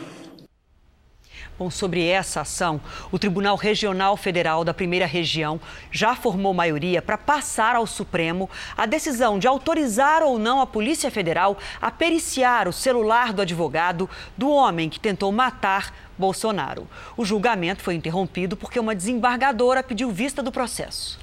Bom, 1.60 1.72
sobre 1.72 2.06
essa 2.06 2.42
ação, 2.42 2.80
o 3.12 3.18
Tribunal 3.18 3.56
Regional 3.56 4.16
Federal 4.16 4.64
da 4.64 4.76
Primeira 4.76 5.08
Região 5.08 5.60
já 5.92 6.16
formou 6.16 6.54
maioria 6.54 7.02
para 7.02 7.18
passar 7.18 7.76
ao 7.76 7.88
Supremo 7.88 8.48
a 8.78 8.86
decisão 8.86 9.40
de 9.40 9.48
autorizar 9.48 10.22
ou 10.22 10.38
não 10.38 10.62
a 10.62 10.68
Polícia 10.68 11.10
Federal 11.10 11.58
a 11.82 11.90
periciar 11.90 12.68
o 12.68 12.74
celular 12.74 13.34
do 13.34 13.42
advogado 13.42 14.08
do 14.38 14.52
homem 14.52 14.88
que 14.88 15.00
tentou 15.00 15.32
matar 15.32 15.92
Bolsonaro. 16.16 16.88
O 17.18 17.26
julgamento 17.26 17.82
foi 17.82 17.96
interrompido 17.96 18.56
porque 18.56 18.80
uma 18.80 18.94
desembargadora 18.94 19.82
pediu 19.82 20.12
vista 20.12 20.44
do 20.44 20.52
processo. 20.52 21.18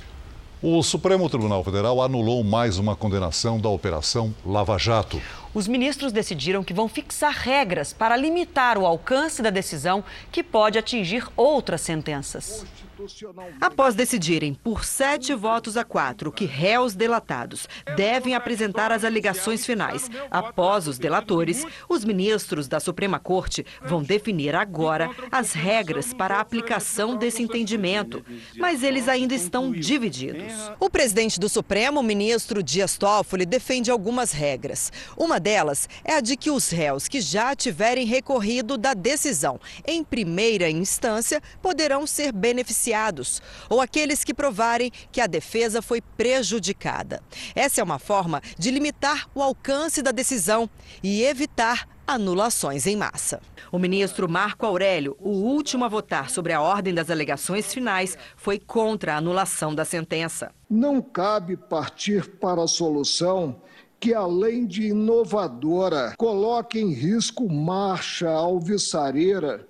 O 0.61 0.83
Supremo 0.83 1.29
Tribunal 1.31 1.63
Federal 1.63 2.03
anulou 2.03 2.43
mais 2.43 2.79
uma 2.79 2.97
condenação 2.97 3.61
da 3.61 3.69
Operação 3.69 4.35
Lava 4.45 4.79
Jato. 4.79 5.21
Os 5.55 5.69
ministros 5.69 6.13
decidiram 6.13 6.65
que 6.65 6.75
vão 6.75 6.89
fixar 6.89 7.33
regras 7.33 7.93
para 7.93 8.17
limitar 8.17 8.77
o 8.77 8.85
alcance 8.85 9.41
da 9.41 9.51
decisão, 9.51 10.03
que 10.33 10.43
pode 10.43 10.79
atingir 10.79 11.27
outras 11.37 11.81
sentenças. 11.81 12.67
Após 13.61 13.95
decidirem 13.95 14.55
por 14.55 14.85
sete 14.85 15.35
votos 15.35 15.77
a 15.77 15.85
quatro 15.85 16.31
que 16.31 16.45
réus 16.45 16.95
delatados 16.95 17.69
devem 17.97 18.35
apresentar 18.35 18.93
as 18.93 19.05
alegações 19.05 19.67
finais 19.67 20.11
após 20.31 20.87
os 20.87 20.99
delatores, 20.99 21.67
os 21.89 22.05
ministros 22.05 22.69
da 22.69 22.79
Suprema 22.79 23.19
Corte 23.19 23.67
vão 23.83 24.03
definir 24.03 24.55
agora 24.55 25.11
as 25.31 25.53
regras 25.53 26.13
para 26.13 26.37
a 26.37 26.41
aplicação 26.41 27.17
desse 27.17 27.43
entendimento, 27.43 28.25
mas 28.57 28.83
eles 28.83 29.09
ainda 29.09 29.35
estão 29.35 29.73
divididos. 29.73 30.53
O 30.79 30.89
presidente 30.89 31.39
do 31.41 31.49
Supremo, 31.49 32.01
o 32.01 32.03
ministro 32.03 32.63
Dias 32.63 32.97
Toffoli, 32.97 33.45
defende 33.45 33.91
algumas 33.91 34.31
regras. 34.33 34.93
Uma 35.17 35.41
delas 35.45 35.91
é 36.03 36.15
a 36.15 36.21
de 36.23 36.39
que 36.39 36.51
os 36.51 36.71
réus 36.71 37.07
que 37.07 37.21
já 37.21 37.55
tiverem 37.55 38.07
recorrido 38.07 38.79
da 38.79 38.95
decisão 38.95 39.61
em 39.87 40.03
primeira 40.03 40.71
instância 40.71 41.43
poderão 41.61 42.07
ser 42.07 42.33
beneficiados 42.33 43.43
ou 43.69 43.79
aqueles 43.79 44.25
que 44.25 44.33
provarem 44.33 44.91
que 45.13 45.21
a 45.21 45.27
defesa 45.27 45.83
foi 45.83 46.01
prejudicada. 46.01 47.23
Essa 47.55 47.83
é 47.83 47.85
uma 47.85 47.99
forma 47.99 48.41
de 48.59 48.71
limitar 48.71 49.29
o 49.35 49.43
alcance 49.43 50.01
da 50.01 50.13
decisão 50.13 50.69
e 51.03 51.23
evitar 51.23 51.87
anulações 52.07 52.87
em 52.87 52.97
massa. 52.97 53.41
O 53.71 53.79
ministro 53.79 54.29
Marco 54.29 54.65
Aurélio, 54.65 55.17
o 55.21 55.31
último 55.31 55.85
a 55.85 55.89
votar 55.89 56.31
sobre 56.31 56.53
a 56.53 56.61
ordem 56.61 56.95
das 56.95 57.11
alegações 57.11 57.73
finais, 57.73 58.17
foi 58.37 58.59
contra 58.59 59.15
a 59.15 59.17
anulação 59.19 59.75
da 59.75 59.85
sentença. 59.85 60.53
Não 60.71 61.03
cabe 61.03 61.57
partir 61.57 62.29
para 62.39 62.63
a 62.63 62.69
solução 62.69 63.61
que, 64.05 64.13
além 64.13 64.67
de 64.67 64.89
inovadora, 64.89 66.13
coloque 66.19 66.79
em 66.79 66.93
risco 66.93 67.51
marcha 67.51 68.29
alvissareira 68.29 69.67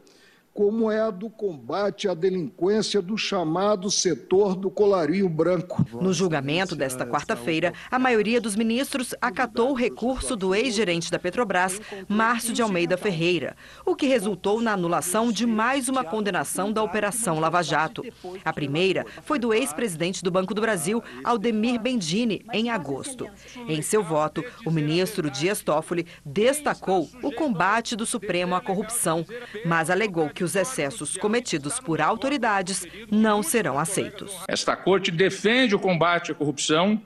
como 0.55 0.89
é 0.89 1.01
a 1.01 1.11
do 1.11 1.29
combate 1.29 2.09
à 2.09 2.15
delinquência 2.15 3.03
do 3.03 3.19
chamado 3.19 3.91
setor 3.91 4.55
do 4.55 4.71
colarinho 4.71 5.29
branco. 5.29 5.85
No 6.01 6.13
julgamento 6.13 6.77
desta 6.77 7.05
quarta-feira, 7.05 7.75
a 7.91 7.99
maioria 7.99 8.41
dos 8.41 8.55
ministros 8.55 9.17
acatou 9.21 9.73
o 9.73 9.75
recurso 9.75 10.37
do 10.37 10.55
ex-gerente 10.55 11.11
da 11.11 11.19
Petrobras, 11.19 11.81
Márcio 12.09 12.53
de 12.55 12.63
Almeida 12.63 12.97
Ferreira, 12.97 13.57
o 13.85 13.97
que 13.97 14.07
resultou 14.07 14.61
na 14.61 14.75
anulação 14.75 15.33
de 15.33 15.45
mais 15.45 15.89
uma 15.89 16.05
condenação 16.05 16.73
da 16.73 16.85
Operação 16.85 17.41
Lava 17.41 17.61
Jato. 17.61 18.05
A 18.45 18.53
primeira 18.53 19.05
foi 19.25 19.41
do 19.41 19.53
ex-presidente 19.53 20.23
do 20.23 20.31
Banco 20.31 20.55
do 20.55 20.61
Brasil, 20.61 21.03
Aldemir 21.25 21.81
Bendini, 21.81 22.45
em 22.53 22.71
agosto. 22.71 23.27
Em 23.67 23.83
seu 23.83 24.05
voto, 24.05 24.45
o 24.65 24.71
ministro 24.71 25.29
Dias 25.29 25.63
Toffoli 25.63 26.07
destacou 26.25 27.11
o 27.25 27.33
combate 27.33 27.97
do 27.97 28.07
Supremo 28.07 28.55
à 28.55 28.61
corrupção, 28.61 29.27
mas 29.67 29.91
alegou 29.91 30.31
que 30.31 30.44
os 30.45 30.55
excessos 30.55 31.17
cometidos 31.17 31.81
por 31.81 32.01
autoridades 32.01 32.87
não 33.11 33.43
serão 33.43 33.79
aceitos. 33.79 34.33
Esta 34.47 34.77
corte 34.77 35.11
defende 35.11 35.75
o 35.75 35.79
combate 35.79 36.31
à 36.31 36.35
corrupção, 36.35 37.01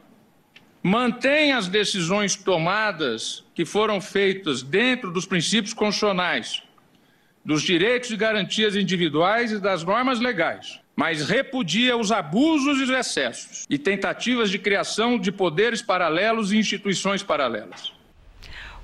mantém 0.83 1.53
as 1.53 1.69
decisões 1.69 2.37
tomadas 2.37 3.45
que 3.55 3.65
foram 3.65 4.01
feitas 4.01 4.63
dentro 4.63 5.11
dos 5.11 5.27
princípios 5.27 5.73
constitucionais, 5.73 6.63
dos 7.45 7.63
direitos 7.63 8.11
e 8.11 8.17
garantias 8.17 8.77
individuais 8.77 9.53
e 9.53 9.59
das 9.59 9.83
normas 9.83 10.21
legais, 10.21 10.81
mas 10.95 11.27
repudia 11.27 11.97
os 11.97 12.13
abusos 12.13 12.79
e 12.79 12.83
os 12.83 12.91
excessos 12.91 13.65
e 13.71 13.79
tentativas 13.79 14.51
de 14.51 14.59
criação 14.59 15.19
de 15.19 15.33
poderes 15.33 15.81
paralelos 15.81 16.53
e 16.53 16.59
instituições 16.59 17.23
paralelas. 17.23 17.98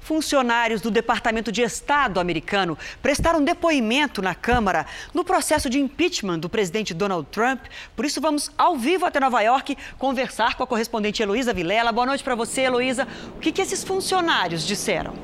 Funcionários 0.04 0.82
do 0.82 0.90
Departamento 0.90 1.50
de 1.50 1.62
Estado 1.62 2.20
americano 2.20 2.76
prestaram 3.00 3.42
depoimento 3.42 4.20
na 4.20 4.34
Câmara 4.34 4.84
no 5.14 5.25
processo 5.25 5.70
de 5.70 5.80
impeachment 5.80 6.40
do 6.40 6.49
presidente 6.50 6.92
Donald 6.92 7.26
Trump. 7.30 7.62
Por 7.96 8.04
isso, 8.04 8.20
vamos 8.20 8.50
ao 8.58 8.76
vivo 8.76 9.06
até 9.06 9.18
Nova 9.18 9.40
York 9.40 9.78
conversar 9.96 10.56
com 10.56 10.62
a 10.62 10.66
correspondente 10.66 11.23
Heloísa 11.23 11.54
Vilela. 11.54 11.90
Boa 11.90 12.06
noite 12.06 12.23
para 12.23 12.34
você, 12.34 12.61
Heloísa. 12.61 13.08
O 13.34 13.40
que, 13.40 13.50
que 13.50 13.62
esses 13.62 13.82
funcionários 13.82 14.66
disseram? 14.66 15.14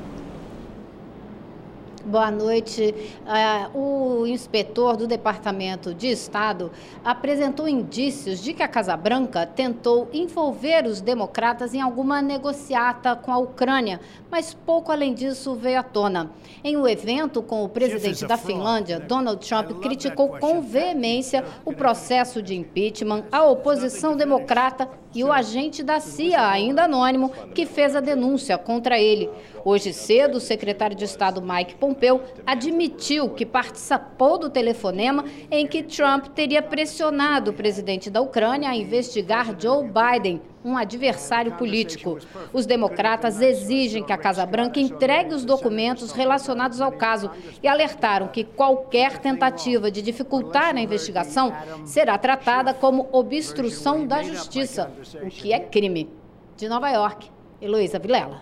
Boa 2.05 2.31
noite. 2.31 2.95
Uh, 3.21 3.77
o 3.77 4.27
inspetor 4.27 4.97
do 4.97 5.05
Departamento 5.05 5.93
de 5.93 6.07
Estado 6.07 6.71
apresentou 7.05 7.67
indícios 7.67 8.41
de 8.41 8.53
que 8.53 8.63
a 8.63 8.67
Casa 8.67 8.97
Branca 8.97 9.45
tentou 9.45 10.09
envolver 10.11 10.85
os 10.87 10.99
democratas 10.99 11.73
em 11.75 11.81
alguma 11.81 12.21
negociata 12.21 13.15
com 13.15 13.31
a 13.31 13.37
Ucrânia, 13.37 13.99
mas 14.31 14.53
pouco 14.53 14.91
além 14.91 15.13
disso 15.13 15.53
veio 15.53 15.79
à 15.79 15.83
tona. 15.83 16.31
Em 16.63 16.75
um 16.75 16.87
evento 16.87 17.41
com 17.41 17.63
o 17.63 17.69
presidente 17.69 18.25
da 18.25 18.37
Finlândia, 18.37 18.99
Donald 18.99 19.47
Trump 19.47 19.79
criticou 19.79 20.29
com 20.39 20.61
veemência 20.61 21.45
o 21.63 21.73
processo 21.73 22.41
de 22.41 22.55
impeachment, 22.55 23.25
a 23.31 23.43
oposição 23.43 24.15
democrata 24.15 24.89
e 25.13 25.23
o 25.23 25.31
agente 25.31 25.83
da 25.83 25.99
CIA, 25.99 26.49
ainda 26.49 26.83
anônimo, 26.83 27.31
que 27.53 27.65
fez 27.65 27.95
a 27.95 27.99
denúncia 27.99 28.57
contra 28.57 28.99
ele. 28.99 29.29
Hoje 29.63 29.93
cedo, 29.93 30.37
o 30.37 30.41
secretário 30.41 30.95
de 30.95 31.05
Estado 31.05 31.41
Mike 31.41 31.75
Pompeo 31.75 32.21
admitiu 32.45 33.29
que 33.29 33.45
participou 33.45 34.37
do 34.37 34.49
telefonema 34.49 35.25
em 35.49 35.67
que 35.67 35.83
Trump 35.83 36.27
teria 36.27 36.61
pressionado 36.61 37.51
o 37.51 37.53
presidente 37.53 38.09
da 38.09 38.21
Ucrânia 38.21 38.69
a 38.69 38.75
investigar 38.75 39.55
Joe 39.59 39.85
Biden, 39.85 40.41
um 40.63 40.77
adversário 40.77 41.53
político. 41.53 42.19
Os 42.53 42.65
democratas 42.65 43.41
exigem 43.41 44.03
que 44.03 44.13
a 44.13 44.17
Casa 44.17 44.45
Branca 44.45 44.79
entregue 44.79 45.33
os 45.33 45.45
documentos 45.45 46.11
relacionados 46.11 46.81
ao 46.81 46.91
caso 46.91 47.31
e 47.61 47.67
alertaram 47.67 48.27
que 48.27 48.43
qualquer 48.43 49.17
tentativa 49.17 49.89
de 49.89 50.01
dificultar 50.01 50.75
a 50.75 50.81
investigação 50.81 51.53
será 51.85 52.17
tratada 52.17 52.73
como 52.73 53.09
obstrução 53.11 54.05
da 54.05 54.21
justiça, 54.21 54.91
o 55.21 55.27
que 55.27 55.51
é 55.53 55.59
crime. 55.59 56.09
De 56.57 56.69
Nova 56.69 56.89
York, 56.89 57.29
Heloísa 57.59 57.97
Vilela. 57.97 58.41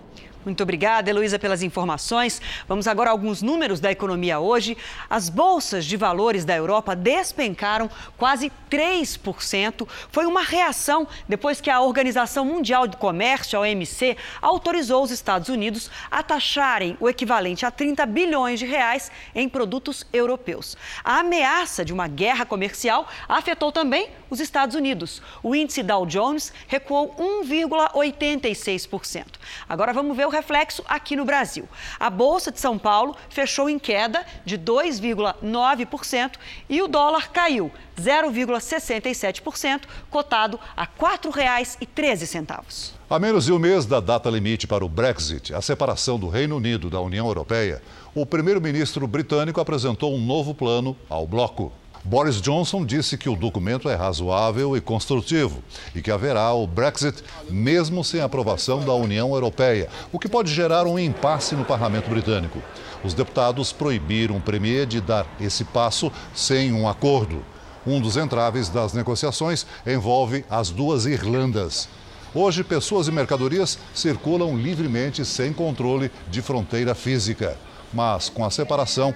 Muito 0.50 0.64
obrigada, 0.64 1.12
Heloísa, 1.12 1.38
pelas 1.38 1.62
informações. 1.62 2.42
Vamos 2.68 2.88
agora 2.88 3.12
a 3.12 3.14
alguns 3.14 3.44
números 3.44 3.80
da 3.80 3.92
economia 3.92 4.40
hoje. 4.40 4.76
As 5.08 5.30
bolsas 5.30 5.86
de 5.86 5.96
valores 5.96 6.44
da 6.44 6.56
Europa 6.56 6.96
despencaram 6.96 7.88
quase 8.18 8.52
3%. 8.70 9.88
Foi 10.12 10.26
uma 10.26 10.42
reação 10.42 11.08
depois 11.28 11.62
que 11.62 11.70
a 11.70 11.80
Organização 11.82 12.44
Mundial 12.44 12.88
do 12.88 12.98
Comércio, 12.98 13.60
a 13.60 13.62
OMC, 13.62 14.18
autorizou 14.42 15.04
os 15.04 15.12
Estados 15.12 15.50
Unidos 15.50 15.92
a 16.10 16.24
taxarem 16.24 16.98
o 17.00 17.08
equivalente 17.08 17.64
a 17.64 17.70
30 17.70 18.08
bilhões 18.08 18.58
de 18.58 18.66
reais 18.66 19.12
em 19.36 19.48
produtos 19.48 20.04
europeus. 20.12 20.76
A 21.04 21.20
ameaça 21.20 21.86
de 21.86 21.94
uma 21.94 22.08
guerra 22.08 22.44
comercial 22.44 23.08
afetou 23.28 23.72
também 23.72 24.10
os 24.32 24.40
Estados 24.40 24.76
Unidos. 24.76 25.22
O 25.44 25.56
índice 25.56 25.84
Dow 25.84 26.08
Jones 26.08 26.52
recuou 26.68 27.14
1,86%. 27.20 29.26
Agora 29.68 29.94
vamos 29.94 30.16
ver 30.16 30.26
o 30.26 30.30
reflexo 30.40 30.84
aqui 30.88 31.16
no 31.16 31.26
Brasil. 31.26 31.68
A 32.00 32.10
Bolsa 32.10 32.52
de 32.52 32.60
São 32.60 32.78
Paulo 32.78 33.16
fechou 33.30 33.70
em 33.70 33.78
queda 33.78 34.26
de 34.46 34.58
2,9% 34.58 36.32
e 36.70 36.82
o 36.82 36.88
dólar 36.88 37.30
caiu 37.32 37.72
0,67%, 38.00 39.82
cotado 40.10 40.58
a 40.76 40.84
R$ 40.84 40.90
4,13. 41.00 42.94
A 43.10 43.20
menos 43.20 43.46
de 43.46 43.52
um 43.52 43.60
mês 43.60 43.86
da 43.86 44.00
data 44.00 44.30
limite 44.30 44.66
para 44.66 44.86
o 44.86 44.90
Brexit, 44.90 45.54
a 45.54 45.62
separação 45.62 46.18
do 46.18 46.30
Reino 46.30 46.56
Unido 46.56 46.90
da 46.90 47.02
União 47.02 47.28
Europeia, 47.28 47.82
o 48.16 48.26
primeiro-ministro 48.26 49.06
britânico 49.08 49.60
apresentou 49.60 50.16
um 50.16 50.22
novo 50.22 50.54
plano 50.54 50.96
ao 51.10 51.28
bloco. 51.28 51.74
Boris 52.04 52.42
Johnson 52.42 52.86
disse 52.86 53.18
que 53.18 53.30
o 53.30 53.36
documento 53.36 53.90
é 53.90 53.96
razoável 53.96 54.76
e 54.76 54.82
construtivo 54.82 55.62
e 55.94 56.02
que 56.02 56.10
haverá 56.10 56.52
o 56.54 56.66
Brexit 56.66 57.24
mesmo 57.50 58.04
sem 58.04 58.22
aprovação 58.22 58.80
da 58.84 58.94
União 58.94 59.34
Europeia, 59.34 59.90
o 60.12 60.18
que 60.18 60.30
pode 60.30 60.54
gerar 60.54 60.88
um 60.88 60.98
impasse 60.98 61.56
no 61.56 61.66
parlamento 61.66 62.10
britânico. 62.10 62.62
Os 63.04 63.14
deputados 63.14 63.72
proibiram 63.72 64.38
o 64.38 64.42
Premier 64.42 64.86
de 64.86 65.02
dar 65.02 65.28
esse 65.40 65.66
passo 65.66 66.12
sem 66.34 66.72
um 66.72 66.88
acordo. 66.88 67.44
Um 67.86 68.00
dos 68.00 68.18
entraves 68.18 68.70
das 68.70 68.94
negociações 68.94 69.66
envolve 69.86 70.46
as 70.50 70.70
duas 70.70 71.06
Irlandas. 71.06 71.90
Hoje, 72.34 72.64
pessoas 72.64 73.08
e 73.08 73.12
mercadorias 73.12 73.80
circulam 73.94 74.56
livremente 74.56 75.26
sem 75.26 75.52
controle 75.52 76.12
de 76.30 76.42
fronteira 76.42 76.94
física. 76.94 77.58
Mas 77.94 78.30
com 78.30 78.46
a 78.46 78.52
separação, 78.52 79.14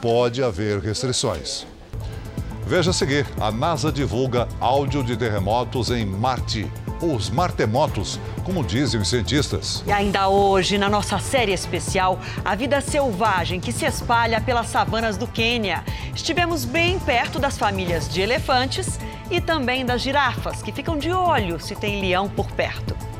pode 0.00 0.42
haver 0.42 0.78
restrições. 0.78 1.66
Veja 2.66 2.90
a 2.90 2.94
seguir: 2.94 3.26
a 3.40 3.50
NASA 3.50 3.92
divulga 3.92 4.48
áudio 4.60 5.02
de 5.02 5.16
terremotos 5.16 5.90
em 5.90 6.06
Marte. 6.06 6.70
Os 7.02 7.28
martemotos, 7.28 8.20
como 8.44 8.64
dizem 8.64 9.00
os 9.00 9.08
cientistas. 9.08 9.82
E 9.84 9.90
ainda 9.90 10.28
hoje, 10.28 10.78
na 10.78 10.88
nossa 10.88 11.18
série 11.18 11.52
especial, 11.52 12.20
a 12.44 12.54
vida 12.54 12.80
selvagem 12.80 13.58
que 13.58 13.72
se 13.72 13.84
espalha 13.84 14.40
pelas 14.40 14.68
savanas 14.68 15.16
do 15.16 15.26
Quênia. 15.26 15.84
Estivemos 16.14 16.64
bem 16.64 17.00
perto 17.00 17.40
das 17.40 17.58
famílias 17.58 18.08
de 18.08 18.20
elefantes 18.20 19.00
e 19.30 19.40
também 19.40 19.84
das 19.84 20.00
girafas, 20.00 20.62
que 20.62 20.70
ficam 20.70 20.96
de 20.96 21.10
olho 21.10 21.58
se 21.58 21.74
tem 21.74 22.00
leão 22.00 22.28
por 22.28 22.46
perto. 22.52 23.11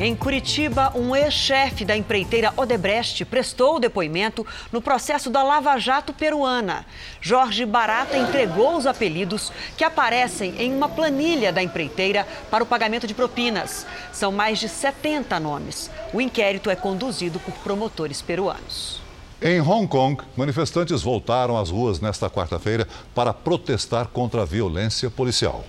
Em 0.00 0.14
Curitiba, 0.14 0.92
um 0.94 1.16
ex-chefe 1.16 1.84
da 1.84 1.96
empreiteira 1.96 2.54
Odebrecht 2.56 3.24
prestou 3.24 3.80
depoimento 3.80 4.46
no 4.70 4.80
processo 4.80 5.28
da 5.28 5.42
Lava 5.42 5.76
Jato 5.76 6.12
peruana. 6.12 6.86
Jorge 7.20 7.66
Barata 7.66 8.16
entregou 8.16 8.76
os 8.76 8.86
apelidos 8.86 9.50
que 9.76 9.82
aparecem 9.82 10.54
em 10.56 10.72
uma 10.72 10.88
planilha 10.88 11.52
da 11.52 11.60
empreiteira 11.60 12.24
para 12.48 12.62
o 12.62 12.66
pagamento 12.66 13.08
de 13.08 13.14
propinas. 13.14 13.84
São 14.12 14.30
mais 14.30 14.60
de 14.60 14.68
70 14.68 15.40
nomes. 15.40 15.90
O 16.14 16.20
inquérito 16.20 16.70
é 16.70 16.76
conduzido 16.76 17.40
por 17.40 17.54
promotores 17.54 18.22
peruanos. 18.22 19.00
Em 19.42 19.60
Hong 19.60 19.88
Kong, 19.88 20.22
manifestantes 20.36 21.02
voltaram 21.02 21.58
às 21.58 21.70
ruas 21.70 21.98
nesta 21.98 22.30
quarta-feira 22.30 22.86
para 23.12 23.34
protestar 23.34 24.06
contra 24.06 24.42
a 24.42 24.44
violência 24.44 25.10
policial. 25.10 25.64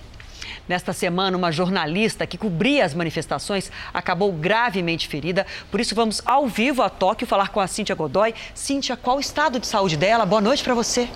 Nesta 0.68 0.92
semana, 0.92 1.36
uma 1.36 1.52
jornalista 1.52 2.26
que 2.26 2.38
cobria 2.38 2.84
as 2.84 2.94
manifestações 2.94 3.70
acabou 3.92 4.32
gravemente 4.32 5.08
ferida. 5.08 5.46
Por 5.70 5.80
isso, 5.80 5.94
vamos 5.94 6.22
ao 6.24 6.46
vivo 6.46 6.82
a 6.82 6.88
Tóquio 6.88 7.26
falar 7.26 7.48
com 7.48 7.60
a 7.60 7.66
Cíntia 7.66 7.94
Godoy. 7.94 8.34
Cíntia, 8.54 8.96
qual 8.96 9.16
o 9.16 9.20
estado 9.20 9.58
de 9.58 9.66
saúde 9.66 9.96
dela? 9.96 10.26
Boa 10.26 10.40
noite 10.40 10.62
para 10.62 10.74
você. 10.74 11.08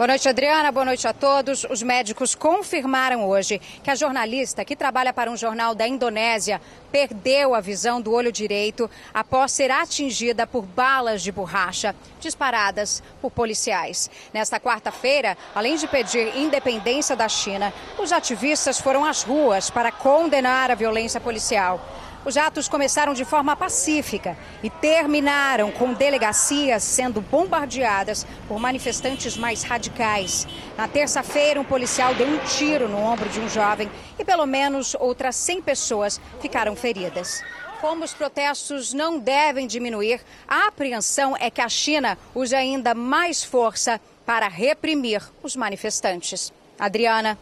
Boa 0.00 0.08
noite, 0.08 0.30
Adriana. 0.30 0.72
Boa 0.72 0.86
noite 0.86 1.06
a 1.06 1.12
todos. 1.12 1.64
Os 1.64 1.82
médicos 1.82 2.34
confirmaram 2.34 3.28
hoje 3.28 3.60
que 3.84 3.90
a 3.90 3.94
jornalista 3.94 4.64
que 4.64 4.74
trabalha 4.74 5.12
para 5.12 5.30
um 5.30 5.36
jornal 5.36 5.74
da 5.74 5.86
Indonésia 5.86 6.58
perdeu 6.90 7.54
a 7.54 7.60
visão 7.60 8.00
do 8.00 8.10
olho 8.10 8.32
direito 8.32 8.90
após 9.12 9.52
ser 9.52 9.70
atingida 9.70 10.46
por 10.46 10.62
balas 10.62 11.20
de 11.20 11.30
borracha 11.30 11.94
disparadas 12.18 13.02
por 13.20 13.30
policiais. 13.30 14.10
Nesta 14.32 14.58
quarta-feira, 14.58 15.36
além 15.54 15.76
de 15.76 15.86
pedir 15.86 16.34
independência 16.34 17.14
da 17.14 17.28
China, 17.28 17.70
os 17.98 18.10
ativistas 18.10 18.80
foram 18.80 19.04
às 19.04 19.22
ruas 19.22 19.68
para 19.68 19.92
condenar 19.92 20.70
a 20.70 20.74
violência 20.74 21.20
policial. 21.20 21.78
Os 22.22 22.36
atos 22.36 22.68
começaram 22.68 23.14
de 23.14 23.24
forma 23.24 23.56
pacífica 23.56 24.36
e 24.62 24.68
terminaram 24.68 25.72
com 25.72 25.94
delegacias 25.94 26.82
sendo 26.82 27.22
bombardeadas 27.22 28.26
por 28.46 28.60
manifestantes 28.60 29.38
mais 29.38 29.62
radicais. 29.62 30.46
Na 30.76 30.86
terça-feira, 30.86 31.58
um 31.58 31.64
policial 31.64 32.14
deu 32.14 32.28
um 32.28 32.38
tiro 32.40 32.88
no 32.88 32.98
ombro 32.98 33.28
de 33.30 33.40
um 33.40 33.48
jovem 33.48 33.90
e 34.18 34.24
pelo 34.24 34.44
menos 34.44 34.94
outras 34.94 35.34
100 35.36 35.62
pessoas 35.62 36.20
ficaram 36.42 36.76
feridas. 36.76 37.42
Como 37.80 38.04
os 38.04 38.12
protestos 38.12 38.92
não 38.92 39.18
devem 39.18 39.66
diminuir, 39.66 40.20
a 40.46 40.66
apreensão 40.66 41.34
é 41.34 41.50
que 41.50 41.62
a 41.62 41.68
China 41.70 42.18
use 42.34 42.54
ainda 42.54 42.94
mais 42.94 43.42
força 43.42 43.98
para 44.26 44.46
reprimir 44.46 45.22
os 45.42 45.56
manifestantes. 45.56 46.52
Adriana. 46.78 47.38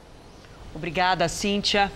Obrigada, 0.72 1.28
Cíntia. 1.28 1.90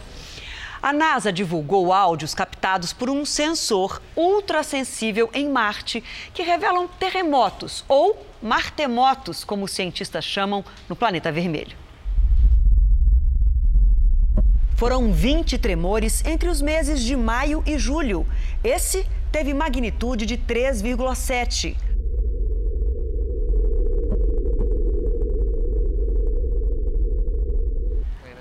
A 0.83 0.93
NASA 0.93 1.33
divulgou 1.33 1.93
áudios 1.93 2.35
captados 2.35 2.93
por 2.93 3.09
um 3.09 3.25
sensor 3.25 4.03
ultrassensível 4.17 5.31
em 5.33 5.49
Marte 5.49 6.03
que 6.35 6.43
revelam 6.43 6.89
terremotos 6.89 7.85
ou 7.87 8.27
martemotos, 8.43 9.45
como 9.45 9.67
os 9.67 9.71
cientistas 9.71 10.25
chamam 10.25 10.65
no 10.89 10.97
planeta 10.97 11.31
vermelho. 11.31 11.77
Foram 14.75 15.13
20 15.13 15.57
tremores 15.59 16.25
entre 16.25 16.49
os 16.49 16.61
meses 16.61 17.01
de 17.01 17.15
maio 17.15 17.63
e 17.65 17.79
julho. 17.79 18.27
Esse 18.65 19.07
teve 19.31 19.55
magnitude 19.55 20.27
de 20.27 20.37
3,7. 20.37 21.77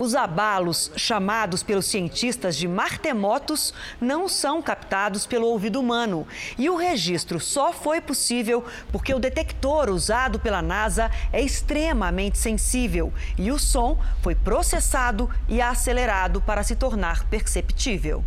Os 0.02 0.16
abalos, 0.16 0.92
chamados 0.96 1.62
pelos 1.62 1.86
cientistas 1.86 2.58
de 2.58 2.68
martemotos, 2.68 3.72
não 4.02 4.28
são 4.28 4.60
captados 4.60 5.28
pelo 5.28 5.46
ouvido 5.46 5.80
humano. 5.80 6.28
E 6.58 6.68
o 6.72 6.76
registro 6.76 7.40
só 7.40 7.72
foi 7.72 8.02
possível 8.02 8.66
porque 8.92 9.14
o 9.14 9.20
detector 9.20 9.92
usado 9.92 10.40
pela 10.40 10.60
NASA 10.60 11.12
é 11.32 11.40
extremamente 11.40 12.40
sensível 12.40 13.14
e 13.38 13.52
o 13.52 13.60
som 13.60 13.96
foi 14.24 14.34
processado 14.34 15.30
e 15.48 15.62
acelerado 15.62 16.42
para 16.42 16.64
se 16.64 16.76
tornar 16.76 17.30
perceptível. 17.30 18.26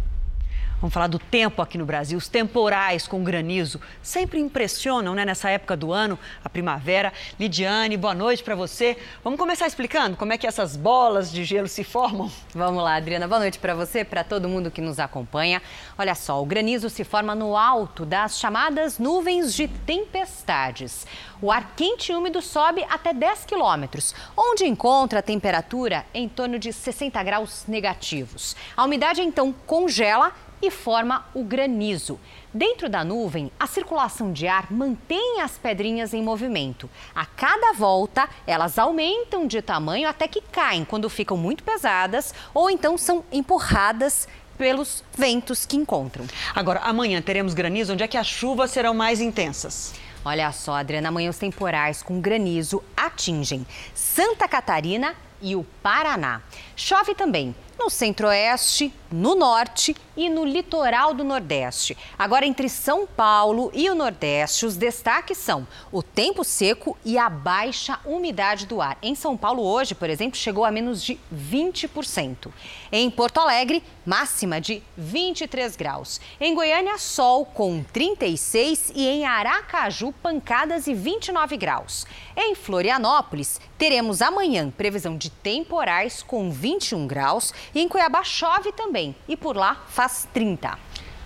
Vamos 0.84 0.92
falar 0.92 1.06
do 1.06 1.18
tempo 1.18 1.62
aqui 1.62 1.78
no 1.78 1.86
Brasil. 1.86 2.18
Os 2.18 2.28
temporais 2.28 3.08
com 3.08 3.24
granizo 3.24 3.80
sempre 4.02 4.38
impressionam, 4.38 5.14
né? 5.14 5.24
Nessa 5.24 5.48
época 5.48 5.74
do 5.74 5.94
ano, 5.94 6.18
a 6.44 6.48
primavera. 6.50 7.10
Lidiane, 7.40 7.96
boa 7.96 8.12
noite 8.12 8.42
para 8.42 8.54
você. 8.54 8.94
Vamos 9.22 9.38
começar 9.38 9.66
explicando 9.66 10.14
como 10.14 10.34
é 10.34 10.36
que 10.36 10.46
essas 10.46 10.76
bolas 10.76 11.32
de 11.32 11.42
gelo 11.42 11.68
se 11.68 11.82
formam? 11.82 12.30
Vamos 12.54 12.84
lá, 12.84 12.96
Adriana. 12.96 13.26
Boa 13.26 13.40
noite 13.40 13.58
para 13.58 13.74
você, 13.74 14.04
para 14.04 14.22
todo 14.22 14.46
mundo 14.46 14.70
que 14.70 14.82
nos 14.82 14.98
acompanha. 14.98 15.62
Olha 15.96 16.14
só, 16.14 16.42
o 16.42 16.44
granizo 16.44 16.90
se 16.90 17.02
forma 17.02 17.34
no 17.34 17.56
alto 17.56 18.04
das 18.04 18.38
chamadas 18.38 18.98
nuvens 18.98 19.54
de 19.54 19.66
tempestades. 19.66 21.06
O 21.40 21.50
ar 21.50 21.72
quente 21.74 22.12
e 22.12 22.14
úmido 22.14 22.42
sobe 22.42 22.84
até 22.90 23.14
10 23.14 23.46
quilômetros, 23.46 24.14
onde 24.36 24.66
encontra 24.66 25.20
a 25.20 25.22
temperatura 25.22 26.04
em 26.12 26.28
torno 26.28 26.58
de 26.58 26.74
60 26.74 27.22
graus 27.22 27.64
negativos. 27.66 28.54
A 28.76 28.84
umidade 28.84 29.22
então 29.22 29.50
congela 29.66 30.30
e 30.60 30.70
forma 30.70 31.26
o 31.34 31.44
granizo. 31.44 32.18
Dentro 32.52 32.88
da 32.88 33.04
nuvem, 33.04 33.50
a 33.58 33.66
circulação 33.66 34.32
de 34.32 34.46
ar 34.46 34.70
mantém 34.70 35.40
as 35.40 35.58
pedrinhas 35.58 36.14
em 36.14 36.22
movimento. 36.22 36.88
A 37.14 37.26
cada 37.26 37.72
volta, 37.72 38.28
elas 38.46 38.78
aumentam 38.78 39.46
de 39.46 39.60
tamanho 39.60 40.08
até 40.08 40.28
que 40.28 40.40
caem 40.40 40.84
quando 40.84 41.10
ficam 41.10 41.36
muito 41.36 41.64
pesadas 41.64 42.34
ou 42.52 42.70
então 42.70 42.96
são 42.96 43.24
empurradas 43.32 44.28
pelos 44.56 45.02
ventos 45.16 45.66
que 45.66 45.76
encontram. 45.76 46.26
Agora, 46.54 46.80
amanhã 46.80 47.20
teremos 47.20 47.54
granizo, 47.54 47.92
onde 47.92 48.04
é 48.04 48.08
que 48.08 48.16
as 48.16 48.26
chuvas 48.26 48.70
serão 48.70 48.94
mais 48.94 49.20
intensas? 49.20 49.94
Olha 50.24 50.50
só, 50.52 50.76
Adriana, 50.76 51.08
amanhã 51.08 51.28
os 51.28 51.38
temporais 51.38 52.02
com 52.02 52.20
granizo 52.20 52.82
atingem 52.96 53.66
Santa 53.94 54.48
Catarina 54.48 55.14
e 55.42 55.54
o 55.54 55.64
Paraná. 55.82 56.40
Chove 56.74 57.14
também 57.14 57.54
no 57.78 57.90
centro-oeste, 57.90 58.92
no 59.10 59.34
norte 59.34 59.94
e 60.16 60.28
no 60.28 60.44
litoral 60.44 61.14
do 61.14 61.22
Nordeste. 61.22 61.96
Agora, 62.18 62.44
entre 62.44 62.68
São 62.68 63.06
Paulo 63.06 63.70
e 63.72 63.88
o 63.88 63.94
Nordeste, 63.94 64.66
os 64.66 64.76
destaques 64.76 65.38
são 65.38 65.66
o 65.92 66.02
tempo 66.02 66.42
seco 66.42 66.96
e 67.04 67.16
a 67.16 67.28
baixa 67.28 68.00
umidade 68.04 68.66
do 68.66 68.80
ar. 68.80 68.98
Em 69.00 69.14
São 69.14 69.36
Paulo, 69.36 69.62
hoje, 69.62 69.94
por 69.94 70.10
exemplo, 70.10 70.36
chegou 70.36 70.64
a 70.64 70.70
menos 70.70 71.02
de 71.02 71.18
20%. 71.32 72.48
Em 72.90 73.08
Porto 73.10 73.38
Alegre, 73.38 73.82
máxima 74.04 74.60
de 74.60 74.82
23 74.96 75.76
graus. 75.76 76.20
Em 76.40 76.54
Goiânia, 76.54 76.98
sol 76.98 77.44
com 77.44 77.84
36 77.92 78.92
e 78.94 79.06
em 79.06 79.24
Aracaju, 79.24 80.12
pancadas 80.22 80.86
e 80.86 80.94
29 80.94 81.56
graus. 81.56 82.06
Em 82.36 82.54
Florianópolis, 82.54 83.60
teremos 83.78 84.22
amanhã 84.22 84.70
previsão 84.70 85.16
de 85.16 85.30
temporais 85.30 86.22
com 86.22 86.50
21 86.50 87.06
graus 87.06 87.52
e 87.74 87.80
em 87.80 87.88
Cuiabá 87.88 88.24
chove 88.24 88.72
também 88.72 89.14
e 89.28 89.36
por 89.36 89.56
lá 89.56 89.82
faz 89.88 90.28
30. 90.32 90.76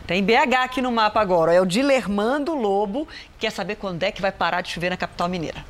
Tem 0.07 0.22
BH 0.24 0.55
aqui 0.64 0.81
no 0.81 0.90
mapa 0.90 1.20
agora, 1.20 1.53
é 1.53 1.61
o 1.61 1.66
Dilermando 1.66 2.55
Lobo, 2.55 3.07
quer 3.38 3.51
saber 3.51 3.77
quando 3.77 4.03
é 4.03 4.11
que 4.11 4.22
vai 4.22 4.33
parar 4.33 4.62
de 4.62 4.70
chover 4.70 4.90
na 4.90 4.96
capital 4.96 5.29
mineira. 5.29 5.64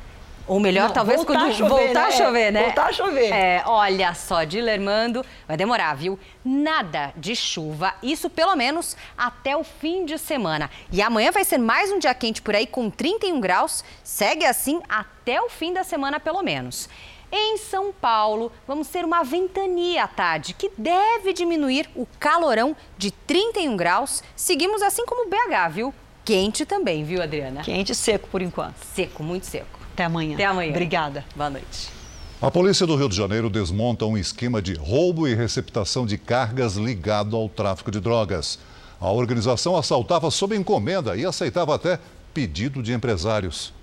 Ou 0.49 0.59
melhor, 0.59 0.87
Não, 0.87 0.93
talvez 0.93 1.17
voltar 1.17 1.41
quando 1.41 1.51
a 1.51 1.53
chover, 1.53 1.69
voltar 1.69 1.93
né? 1.93 2.07
a 2.07 2.11
chover, 2.11 2.51
né? 2.51 2.63
Voltar 2.63 2.85
a 2.87 2.91
chover. 2.91 3.31
É, 3.31 3.63
olha 3.67 4.15
só, 4.15 4.43
Dilermando, 4.43 5.23
vai 5.47 5.55
demorar, 5.55 5.93
viu? 5.93 6.17
Nada 6.43 7.13
de 7.15 7.35
chuva, 7.35 7.93
isso 8.01 8.31
pelo 8.31 8.55
menos 8.55 8.97
até 9.15 9.55
o 9.55 9.63
fim 9.63 10.05
de 10.05 10.17
semana. 10.17 10.67
E 10.91 11.03
amanhã 11.03 11.31
vai 11.31 11.43
ser 11.43 11.59
mais 11.59 11.91
um 11.91 11.99
dia 11.99 12.15
quente 12.15 12.41
por 12.41 12.55
aí 12.55 12.65
com 12.65 12.89
31 12.89 13.39
graus, 13.39 13.83
segue 14.03 14.43
assim 14.43 14.81
até 14.89 15.39
o 15.39 15.49
fim 15.49 15.71
da 15.71 15.83
semana 15.83 16.19
pelo 16.19 16.41
menos. 16.41 16.89
Em 17.31 17.57
São 17.57 17.91
Paulo, 17.93 18.51
vamos 18.67 18.87
ter 18.87 19.05
uma 19.05 19.23
ventania 19.23 20.03
à 20.03 20.07
tarde, 20.07 20.53
que 20.53 20.71
deve 20.75 21.31
diminuir 21.31 21.87
o 21.95 22.07
calorão 22.19 22.75
de 22.97 23.11
31 23.11 23.77
graus. 23.77 24.23
Seguimos 24.35 24.81
assim 24.81 25.05
como 25.05 25.29
BH, 25.29 25.71
viu? 25.71 25.93
Quente 26.25 26.65
também, 26.65 27.03
viu, 27.03 27.21
Adriana? 27.21 27.61
Quente 27.61 27.91
e 27.91 27.95
seco 27.95 28.27
por 28.29 28.41
enquanto. 28.41 28.77
Seco, 28.95 29.21
muito 29.21 29.45
seco. 29.45 29.79
Até 29.93 30.05
amanhã. 30.05 30.35
Até 30.35 30.45
amanhã. 30.45 30.71
Obrigada. 30.71 31.23
Boa 31.35 31.51
noite. 31.51 31.89
A 32.41 32.49
polícia 32.49 32.87
do 32.87 32.95
Rio 32.95 33.09
de 33.09 33.15
Janeiro 33.15 33.49
desmonta 33.49 34.05
um 34.05 34.17
esquema 34.17 34.61
de 34.61 34.73
roubo 34.73 35.27
e 35.27 35.35
receptação 35.35 36.05
de 36.05 36.17
cargas 36.17 36.77
ligado 36.77 37.35
ao 37.35 37.47
tráfico 37.47 37.91
de 37.91 37.99
drogas. 37.99 38.57
A 38.99 39.11
organização 39.11 39.75
assaltava 39.75 40.31
sob 40.31 40.55
encomenda 40.55 41.15
e 41.15 41.25
aceitava 41.25 41.75
até 41.75 41.99
pedido 42.33 42.81
de 42.81 42.93
empresários. 42.93 43.73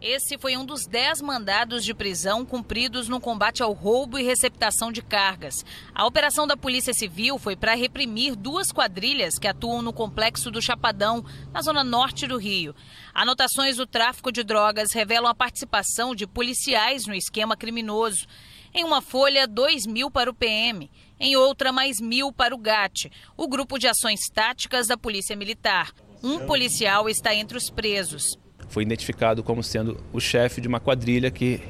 Esse 0.00 0.36
foi 0.36 0.58
um 0.58 0.64
dos 0.64 0.86
dez 0.86 1.22
mandados 1.22 1.82
de 1.82 1.94
prisão 1.94 2.44
cumpridos 2.44 3.08
no 3.08 3.18
combate 3.18 3.62
ao 3.62 3.72
roubo 3.72 4.18
e 4.18 4.22
receptação 4.22 4.92
de 4.92 5.00
cargas. 5.00 5.64
A 5.94 6.04
operação 6.04 6.46
da 6.46 6.54
Polícia 6.54 6.92
Civil 6.92 7.38
foi 7.38 7.56
para 7.56 7.74
reprimir 7.74 8.36
duas 8.36 8.70
quadrilhas 8.70 9.38
que 9.38 9.48
atuam 9.48 9.80
no 9.80 9.94
complexo 9.94 10.50
do 10.50 10.60
Chapadão, 10.60 11.24
na 11.50 11.62
zona 11.62 11.82
norte 11.82 12.26
do 12.26 12.36
Rio. 12.36 12.74
Anotações 13.14 13.78
do 13.78 13.86
tráfico 13.86 14.30
de 14.30 14.44
drogas 14.44 14.92
revelam 14.92 15.30
a 15.30 15.34
participação 15.34 16.14
de 16.14 16.26
policiais 16.26 17.06
no 17.06 17.14
esquema 17.14 17.56
criminoso. 17.56 18.26
Em 18.74 18.84
uma 18.84 19.00
folha, 19.00 19.48
2 19.48 19.86
mil 19.86 20.10
para 20.10 20.30
o 20.30 20.34
PM. 20.34 20.90
Em 21.18 21.36
outra, 21.36 21.72
mais 21.72 22.02
mil 22.02 22.30
para 22.30 22.54
o 22.54 22.58
GAT, 22.58 23.10
o 23.34 23.48
Grupo 23.48 23.78
de 23.78 23.88
Ações 23.88 24.28
Táticas 24.28 24.88
da 24.88 24.98
Polícia 24.98 25.34
Militar. 25.34 25.90
Um 26.22 26.40
policial 26.46 27.08
está 27.08 27.34
entre 27.34 27.56
os 27.56 27.70
presos 27.70 28.38
foi 28.68 28.82
identificado 28.82 29.42
como 29.42 29.62
sendo 29.62 29.96
o 30.12 30.20
chefe 30.20 30.60
de 30.60 30.68
uma 30.68 30.80
quadrilha 30.80 31.30
que 31.30 31.60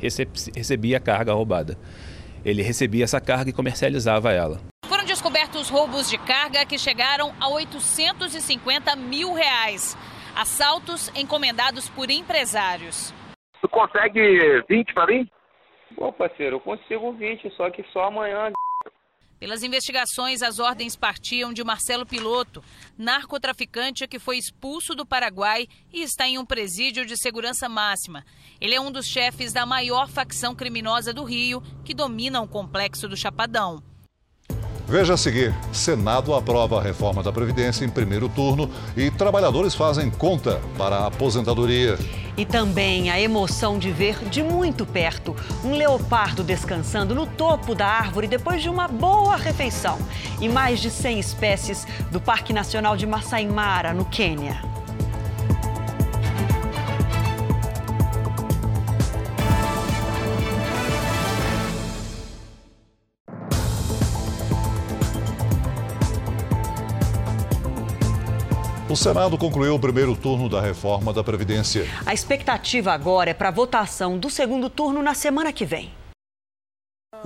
recebia 0.54 0.96
a 0.96 1.00
carga 1.00 1.32
roubada. 1.32 1.76
Ele 2.44 2.62
recebia 2.62 3.04
essa 3.04 3.20
carga 3.20 3.50
e 3.50 3.52
comercializava 3.52 4.32
ela. 4.32 4.60
Foram 4.86 5.04
descobertos 5.04 5.68
roubos 5.68 6.08
de 6.08 6.16
carga 6.18 6.64
que 6.64 6.78
chegaram 6.78 7.32
a 7.40 7.48
850 7.48 8.94
mil 8.96 9.34
reais. 9.34 9.96
Assaltos 10.34 11.10
encomendados 11.16 11.88
por 11.88 12.10
empresários. 12.10 13.12
Tu 13.60 13.68
consegue 13.68 14.62
20 14.68 14.94
para 14.94 15.06
mim? 15.06 15.28
Pô, 15.96 16.12
parceiro, 16.12 16.56
eu 16.56 16.60
consigo 16.60 17.12
20, 17.12 17.50
só 17.56 17.70
que 17.70 17.82
só 17.92 18.04
amanhã. 18.04 18.52
Pelas 19.38 19.62
investigações, 19.62 20.40
as 20.40 20.58
ordens 20.58 20.96
partiam 20.96 21.52
de 21.52 21.62
Marcelo 21.62 22.06
Piloto, 22.06 22.64
narcotraficante 22.96 24.08
que 24.08 24.18
foi 24.18 24.38
expulso 24.38 24.94
do 24.94 25.04
Paraguai 25.04 25.68
e 25.92 26.02
está 26.02 26.26
em 26.26 26.38
um 26.38 26.46
presídio 26.46 27.04
de 27.04 27.18
segurança 27.18 27.68
máxima. 27.68 28.24
Ele 28.58 28.74
é 28.74 28.80
um 28.80 28.90
dos 28.90 29.06
chefes 29.06 29.52
da 29.52 29.66
maior 29.66 30.08
facção 30.08 30.54
criminosa 30.54 31.12
do 31.12 31.22
Rio, 31.22 31.62
que 31.84 31.92
domina 31.92 32.40
o 32.40 32.48
complexo 32.48 33.06
do 33.06 33.16
Chapadão. 33.16 33.82
Veja 34.88 35.14
a 35.14 35.16
seguir: 35.16 35.52
Senado 35.72 36.32
aprova 36.32 36.78
a 36.78 36.82
reforma 36.82 37.22
da 37.22 37.32
Previdência 37.32 37.84
em 37.84 37.88
primeiro 37.88 38.28
turno 38.28 38.70
e 38.96 39.10
trabalhadores 39.10 39.74
fazem 39.74 40.08
conta 40.10 40.60
para 40.78 40.96
a 40.96 41.06
aposentadoria. 41.08 41.98
E 42.36 42.44
também 42.44 43.10
a 43.10 43.20
emoção 43.20 43.78
de 43.78 43.90
ver 43.90 44.16
de 44.28 44.42
muito 44.42 44.86
perto 44.86 45.34
um 45.64 45.72
leopardo 45.72 46.44
descansando 46.44 47.14
no 47.14 47.26
topo 47.26 47.74
da 47.74 47.86
árvore 47.86 48.28
depois 48.28 48.62
de 48.62 48.68
uma 48.68 48.86
boa 48.86 49.36
refeição. 49.36 49.98
E 50.40 50.48
mais 50.48 50.78
de 50.80 50.90
100 50.90 51.18
espécies 51.18 51.86
do 52.12 52.20
Parque 52.20 52.52
Nacional 52.52 52.96
de 52.96 53.06
Masai 53.06 53.46
Mara, 53.46 53.92
no 53.92 54.04
Quênia. 54.04 54.62
O 68.96 68.98
Senado 68.98 69.36
concluiu 69.36 69.74
o 69.74 69.78
primeiro 69.78 70.16
turno 70.16 70.48
da 70.48 70.58
reforma 70.58 71.12
da 71.12 71.22
Previdência. 71.22 71.86
A 72.06 72.14
expectativa 72.14 72.94
agora 72.94 73.28
é 73.28 73.34
para 73.34 73.48
a 73.48 73.52
votação 73.52 74.16
do 74.16 74.30
segundo 74.30 74.70
turno 74.70 75.02
na 75.02 75.12
semana 75.12 75.52
que 75.52 75.66
vem. 75.66 75.92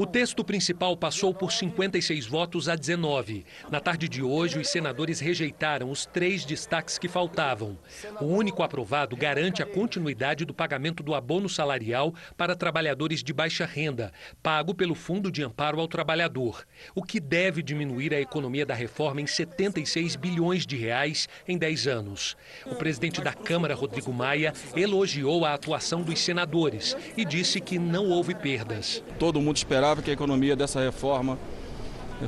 O 0.00 0.06
texto 0.06 0.42
principal 0.42 0.96
passou 0.96 1.34
por 1.34 1.52
56 1.52 2.24
votos 2.24 2.70
a 2.70 2.74
19. 2.74 3.44
Na 3.70 3.80
tarde 3.80 4.08
de 4.08 4.22
hoje, 4.22 4.58
os 4.58 4.70
senadores 4.70 5.20
rejeitaram 5.20 5.90
os 5.90 6.06
três 6.06 6.42
destaques 6.46 6.96
que 6.96 7.06
faltavam. 7.06 7.76
O 8.18 8.24
único 8.24 8.62
aprovado 8.62 9.14
garante 9.14 9.62
a 9.62 9.66
continuidade 9.66 10.46
do 10.46 10.54
pagamento 10.54 11.02
do 11.02 11.14
abono 11.14 11.50
salarial 11.50 12.14
para 12.34 12.56
trabalhadores 12.56 13.22
de 13.22 13.30
baixa 13.34 13.66
renda, 13.66 14.10
pago 14.42 14.74
pelo 14.74 14.94
Fundo 14.94 15.30
de 15.30 15.42
Amparo 15.42 15.78
ao 15.78 15.86
Trabalhador, 15.86 16.64
o 16.94 17.02
que 17.02 17.20
deve 17.20 17.62
diminuir 17.62 18.14
a 18.14 18.20
economia 18.22 18.64
da 18.64 18.72
reforma 18.72 19.20
em 19.20 19.26
76 19.26 20.16
bilhões 20.16 20.64
de 20.64 20.78
reais 20.78 21.28
em 21.46 21.58
10 21.58 21.86
anos. 21.86 22.38
O 22.64 22.74
presidente 22.74 23.20
da 23.20 23.34
Câmara, 23.34 23.74
Rodrigo 23.74 24.14
Maia, 24.14 24.54
elogiou 24.74 25.44
a 25.44 25.52
atuação 25.52 26.00
dos 26.00 26.20
senadores 26.20 26.96
e 27.18 27.22
disse 27.22 27.60
que 27.60 27.78
não 27.78 28.08
houve 28.08 28.34
perdas. 28.34 29.04
Todo 29.18 29.42
mundo 29.42 29.58
esperava 29.58 29.89
que 29.96 30.10
a 30.10 30.12
economia 30.12 30.54
dessa 30.54 30.80
reforma 30.80 31.38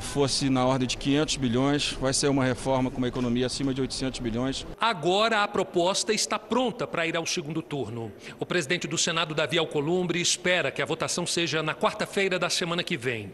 fosse 0.01 0.49
na 0.49 0.65
ordem 0.65 0.87
de 0.87 0.97
500 0.97 1.37
bilhões, 1.37 1.91
vai 1.99 2.13
ser 2.13 2.27
uma 2.27 2.43
reforma 2.43 2.89
com 2.89 2.97
uma 2.97 3.07
economia 3.07 3.45
acima 3.45 3.73
de 3.73 3.81
800 3.81 4.19
bilhões. 4.19 4.65
Agora 4.79 5.43
a 5.43 5.47
proposta 5.47 6.13
está 6.13 6.39
pronta 6.39 6.87
para 6.87 7.05
ir 7.05 7.15
ao 7.15 7.25
segundo 7.25 7.61
turno. 7.61 8.11
O 8.39 8.45
presidente 8.45 8.87
do 8.87 8.97
Senado, 8.97 9.35
Davi 9.35 9.57
Alcolumbre, 9.57 10.19
espera 10.19 10.71
que 10.71 10.81
a 10.81 10.85
votação 10.85 11.25
seja 11.25 11.61
na 11.61 11.75
quarta-feira 11.75 12.39
da 12.39 12.49
semana 12.49 12.83
que 12.83 12.97
vem. 12.97 13.31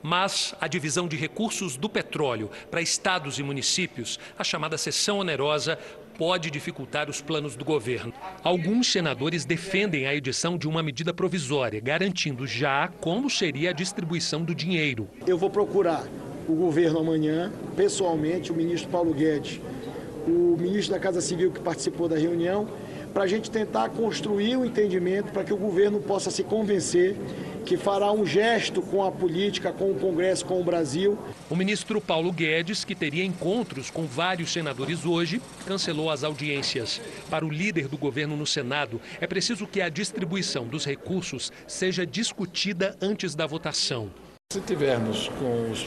Mas 0.00 0.54
a 0.60 0.68
divisão 0.68 1.08
de 1.08 1.16
recursos 1.16 1.76
do 1.76 1.88
petróleo 1.88 2.50
para 2.70 2.80
estados 2.80 3.38
e 3.38 3.42
municípios, 3.42 4.18
a 4.38 4.44
chamada 4.44 4.78
seção 4.78 5.18
onerosa, 5.18 5.76
pode 6.18 6.50
dificultar 6.50 7.08
os 7.08 7.22
planos 7.22 7.54
do 7.54 7.64
governo. 7.64 8.12
Alguns 8.42 8.90
senadores 8.90 9.44
defendem 9.44 10.08
a 10.08 10.14
edição 10.14 10.58
de 10.58 10.66
uma 10.68 10.82
medida 10.82 11.14
provisória, 11.14 11.80
garantindo 11.80 12.44
já 12.44 12.88
como 13.00 13.30
seria 13.30 13.70
a 13.70 13.72
distribuição 13.72 14.42
do 14.42 14.52
dinheiro. 14.52 15.08
Eu 15.24 15.38
vou 15.38 15.48
procurar 15.48 16.04
o 16.48 16.54
governo 16.54 16.98
amanhã, 16.98 17.52
pessoalmente, 17.76 18.50
o 18.50 18.54
ministro 18.54 18.90
Paulo 18.90 19.14
Guedes, 19.14 19.60
o 20.26 20.56
ministro 20.58 20.94
da 20.94 21.00
Casa 21.00 21.20
Civil 21.20 21.52
que 21.52 21.60
participou 21.60 22.08
da 22.08 22.18
reunião, 22.18 22.66
para 23.12 23.24
a 23.24 23.26
gente 23.26 23.50
tentar 23.50 23.88
construir 23.90 24.56
o 24.56 24.60
um 24.60 24.64
entendimento 24.64 25.32
para 25.32 25.44
que 25.44 25.52
o 25.52 25.56
governo 25.56 26.00
possa 26.00 26.30
se 26.30 26.42
convencer 26.42 27.16
que 27.68 27.76
fará 27.76 28.10
um 28.10 28.24
gesto 28.24 28.80
com 28.80 29.04
a 29.04 29.12
política, 29.12 29.70
com 29.70 29.90
o 29.90 29.94
Congresso, 29.94 30.46
com 30.46 30.58
o 30.58 30.64
Brasil. 30.64 31.18
O 31.50 31.54
ministro 31.54 32.00
Paulo 32.00 32.32
Guedes, 32.32 32.82
que 32.82 32.94
teria 32.94 33.22
encontros 33.22 33.90
com 33.90 34.06
vários 34.06 34.50
senadores 34.50 35.04
hoje, 35.04 35.38
cancelou 35.66 36.08
as 36.10 36.24
audiências. 36.24 36.98
Para 37.28 37.44
o 37.44 37.50
líder 37.50 37.86
do 37.86 37.98
governo 37.98 38.38
no 38.38 38.46
Senado, 38.46 38.98
é 39.20 39.26
preciso 39.26 39.66
que 39.66 39.82
a 39.82 39.90
distribuição 39.90 40.66
dos 40.66 40.86
recursos 40.86 41.52
seja 41.66 42.06
discutida 42.06 42.96
antes 43.02 43.34
da 43.34 43.46
votação. 43.46 44.10
Se 44.50 44.62
tivermos 44.62 45.28
com 45.38 45.70
os 45.70 45.86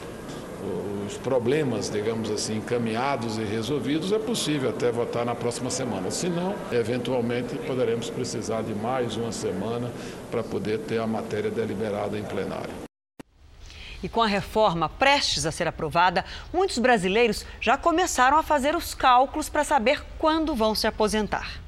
os 1.06 1.16
problemas, 1.18 1.90
digamos 1.90 2.30
assim, 2.30 2.56
encaminhados 2.56 3.36
e 3.36 3.44
resolvidos, 3.44 4.12
é 4.12 4.18
possível 4.18 4.70
até 4.70 4.90
votar 4.90 5.24
na 5.24 5.34
próxima 5.34 5.70
semana. 5.70 6.10
Se 6.10 6.28
não, 6.28 6.54
eventualmente 6.70 7.54
poderemos 7.56 8.08
precisar 8.08 8.62
de 8.62 8.74
mais 8.74 9.16
uma 9.16 9.32
semana 9.32 9.90
para 10.30 10.42
poder 10.42 10.78
ter 10.78 10.98
a 10.98 11.06
matéria 11.06 11.50
deliberada 11.50 12.18
em 12.18 12.24
plenário. 12.24 12.72
E 14.02 14.08
com 14.08 14.20
a 14.20 14.26
reforma 14.26 14.88
prestes 14.88 15.46
a 15.46 15.52
ser 15.52 15.68
aprovada, 15.68 16.24
muitos 16.52 16.78
brasileiros 16.78 17.44
já 17.60 17.76
começaram 17.76 18.36
a 18.36 18.42
fazer 18.42 18.74
os 18.74 18.94
cálculos 18.94 19.48
para 19.48 19.62
saber 19.62 20.02
quando 20.18 20.54
vão 20.54 20.74
se 20.74 20.86
aposentar. 20.86 21.60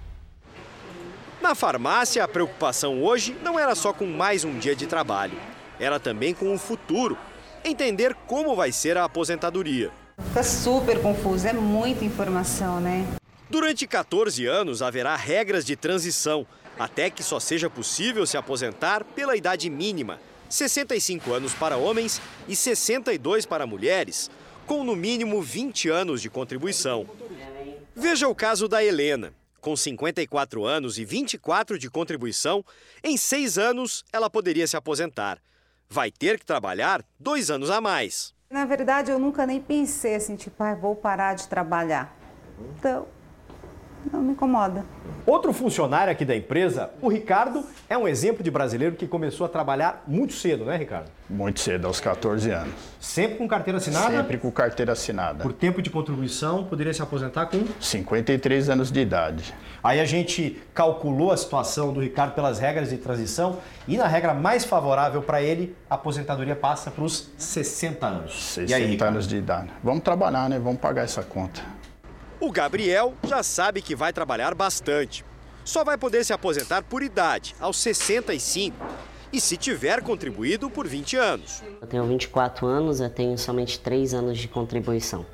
Na 1.41 1.55
farmácia, 1.55 2.25
a 2.25 2.29
preocupação 2.29 3.03
hoje 3.03 3.37
não 3.43 3.59
era 3.59 3.75
só 3.75 3.93
com 3.93 4.07
mais 4.07 4.45
um 4.45 4.59
dia 4.59 4.75
de 4.75 4.87
trabalho, 4.87 5.39
era 5.79 6.01
também 6.01 6.35
com 6.35 6.53
o 6.53 6.59
futuro 6.59 7.17
entender 7.65 8.15
como 8.27 8.55
vai 8.55 8.71
ser 8.71 8.97
a 8.99 9.05
aposentadoria. 9.05 9.91
Fica 10.29 10.43
super 10.43 11.01
confuso, 11.01 11.49
é 11.49 11.53
muita 11.53 12.05
informação, 12.05 12.81
né? 12.81 13.07
Durante 13.49 13.87
14 13.87 14.47
anos 14.47 14.83
haverá 14.83 15.17
regras 15.17 15.65
de 15.65 15.75
transição, 15.75 16.47
até 16.79 17.09
que 17.09 17.23
só 17.23 17.41
seja 17.41 17.71
possível 17.71 18.27
se 18.27 18.37
aposentar 18.37 19.05
pela 19.05 19.37
idade 19.37 19.71
mínima, 19.71 20.21
65 20.49 21.33
anos 21.33 21.55
para 21.55 21.77
homens 21.77 22.21
e 22.47 22.55
62 22.55 23.47
para 23.47 23.67
mulheres, 23.67 24.31
com 24.67 24.85
no 24.85 24.95
mínimo 24.95 25.43
20 25.43 25.89
anos 25.89 26.21
de 26.21 26.31
contribuição. 26.31 27.07
Veja 27.95 28.29
o 28.29 28.35
caso 28.35 28.69
da 28.69 28.85
Helena. 28.85 29.33
Com 29.61 29.75
54 29.75 30.65
anos 30.65 30.99
e 30.99 31.05
24 31.05 31.79
de 31.79 31.89
contribuição, 31.89 32.65
em 33.03 33.17
seis 33.17 33.57
anos 33.57 34.05
ela 34.13 34.29
poderia 34.29 34.67
se 34.67 34.77
aposentar 34.77 35.41
vai 35.95 36.11
ter 36.11 36.41
que 36.41 36.45
trabalhar 36.45 37.05
dois 37.21 37.51
anos 37.51 37.71
a 37.71 37.81
mais. 37.81 38.35
Na 38.51 38.65
verdade, 38.65 39.13
eu 39.13 39.19
nunca 39.19 39.47
nem 39.47 39.61
pensei 39.61 40.17
assim, 40.17 40.35
tipo, 40.35 40.61
ah, 40.63 40.75
vou 40.75 40.97
parar 40.97 41.35
de 41.35 41.47
trabalhar. 41.47 42.13
Então, 42.77 43.07
não 44.13 44.21
me 44.21 44.33
incomoda. 44.33 44.85
Outro 45.25 45.53
funcionário 45.53 46.13
aqui 46.13 46.25
da 46.25 46.35
empresa, 46.35 46.91
o 47.01 47.09
Ricardo, 47.09 47.65
é 47.89 47.97
um 47.97 48.09
exemplo 48.09 48.43
de 48.43 48.51
brasileiro 48.51 48.97
que 48.97 49.07
começou 49.07 49.47
a 49.47 49.49
trabalhar 49.49 50.03
muito 50.07 50.33
cedo, 50.35 50.65
né, 50.65 50.77
Ricardo? 50.77 51.11
Muito 51.31 51.61
cedo, 51.61 51.87
aos 51.87 52.01
14 52.01 52.51
anos. 52.51 52.75
Sempre 53.01 53.39
com 53.39 53.47
carteira 53.47 53.79
assinada? 53.79 54.17
Sempre 54.17 54.39
com 54.39 54.51
carteira 54.51 54.93
assinada. 54.93 55.43
Por 55.45 55.53
tempo 55.53 55.81
de 55.81 55.91
contribuição, 55.91 56.65
poderia 56.65 56.93
se 56.93 57.03
aposentar 57.03 57.47
com? 57.47 57.65
53 57.81 58.69
anos 58.69 58.91
de 58.91 59.01
idade. 59.01 59.55
Aí 59.85 60.01
a 60.01 60.07
gente 60.07 60.63
calculou 60.73 61.31
a 61.31 61.37
situação 61.37 61.93
do 61.93 62.01
Ricardo 62.01 62.33
pelas 62.33 62.59
regras 62.59 62.89
de 62.89 62.97
transição 62.97 63.59
e 63.87 63.99
na 63.99 64.07
regra 64.07 64.33
mais 64.33 64.65
favorável 64.65 65.21
para 65.21 65.43
ele, 65.43 65.77
a 65.91 65.97
aposentadoria 65.97 66.57
passa 66.57 66.91
para 66.91 67.05
os 67.05 67.29
60 67.37 68.07
anos. 68.07 68.43
60 68.43 68.75
aí, 68.75 68.99
anos 69.11 69.29
de 69.29 69.37
idade. 69.37 69.71
Vamos 69.83 70.03
trabalhar, 70.03 70.49
né? 70.49 70.59
Vamos 70.59 70.81
pagar 70.81 71.05
essa 71.05 71.23
conta. 71.23 71.61
O 72.41 72.51
Gabriel 72.51 73.13
já 73.25 73.43
sabe 73.43 73.83
que 73.83 73.95
vai 73.95 74.11
trabalhar 74.11 74.55
bastante. 74.55 75.23
Só 75.67 75.85
vai 75.85 75.99
poder 75.99 76.25
se 76.25 76.33
aposentar 76.33 76.83
por 76.83 77.03
idade, 77.03 77.55
aos 77.61 77.77
65, 77.77 78.75
e 79.31 79.39
se 79.39 79.59
tiver 79.59 80.01
contribuído 80.01 80.71
por 80.71 80.89
20 80.89 81.17
anos. 81.17 81.63
Eu 81.79 81.87
tenho 81.87 82.05
24 82.07 82.67
anos, 82.67 83.01
eu 83.01 83.11
tenho 83.11 83.37
somente 83.37 83.79
3 83.79 84.15
anos 84.15 84.39
de 84.39 84.49
contribuição. 84.49 85.27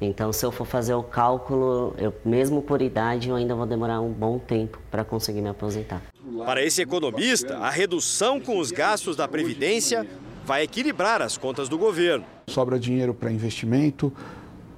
Então, 0.00 0.32
se 0.32 0.44
eu 0.44 0.52
for 0.52 0.66
fazer 0.66 0.94
o 0.94 1.02
cálculo, 1.02 1.94
eu, 1.98 2.12
mesmo 2.24 2.62
por 2.62 2.82
idade, 2.82 3.28
eu 3.28 3.36
ainda 3.36 3.54
vou 3.54 3.66
demorar 3.66 4.00
um 4.00 4.12
bom 4.12 4.38
tempo 4.38 4.78
para 4.90 5.04
conseguir 5.04 5.40
me 5.40 5.48
aposentar. 5.48 6.02
Para 6.44 6.64
esse 6.64 6.82
economista, 6.82 7.58
a 7.58 7.70
redução 7.70 8.40
com 8.40 8.58
os 8.58 8.70
gastos 8.70 9.16
da 9.16 9.28
Previdência 9.28 10.06
vai 10.44 10.62
equilibrar 10.62 11.22
as 11.22 11.36
contas 11.36 11.68
do 11.68 11.78
governo. 11.78 12.24
Sobra 12.48 12.78
dinheiro 12.78 13.14
para 13.14 13.30
investimento 13.30 14.12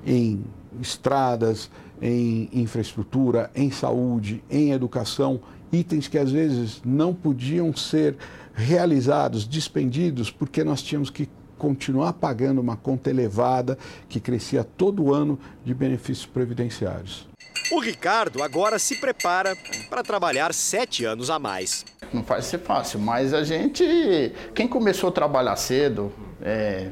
em 0.07 0.45
estradas, 0.81 1.71
em 2.03 2.49
infraestrutura, 2.53 3.51
em 3.55 3.71
saúde, 3.71 4.43
em 4.51 4.73
educação, 4.73 5.41
itens 5.73 6.09
que 6.09 6.19
às 6.19 6.31
vezes 6.31 6.83
não 6.85 7.15
podiam 7.15 7.75
ser 7.75 8.17
realizados, 8.55 9.49
dispendidos, 9.49 10.31
porque 10.31 10.63
nós 10.63 10.83
tínhamos 10.83 11.11
que 11.11 11.29
continuar 11.59 12.15
pagando 12.15 12.61
uma 12.61 12.77
conta 12.77 13.11
elevada 13.11 13.79
que 14.09 14.21
crescia 14.21 14.65
todo 14.65 15.13
ano 15.13 15.39
de 15.65 15.75
benefícios 15.75 16.27
previdenciários. 16.27 17.29
O 17.73 17.81
Ricardo 17.81 18.43
agora 18.43 18.79
se 18.79 18.97
prepara 18.97 19.57
para 19.89 20.03
trabalhar 20.03 20.53
sete 20.53 21.05
anos 21.05 21.31
a 21.31 21.39
mais. 21.39 21.85
Não 22.13 22.23
vai 22.23 22.43
ser 22.43 22.59
fácil, 22.59 23.01
mas 23.01 23.33
a 23.33 23.43
gente, 23.43 24.33
quem 24.55 24.69
começou 24.69 25.09
a 25.09 25.13
trabalhar 25.13 25.57
cedo, 25.57 26.13
é, 26.43 26.91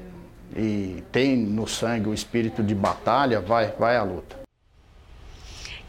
e 0.57 1.03
tem 1.13 1.37
no 1.37 1.67
sangue 1.67 2.09
o 2.09 2.15
espírito 2.15 2.63
de 2.63 2.75
batalha, 2.75 3.41
vai, 3.41 3.73
vai 3.73 3.97
à 3.97 4.03
luta. 4.03 4.41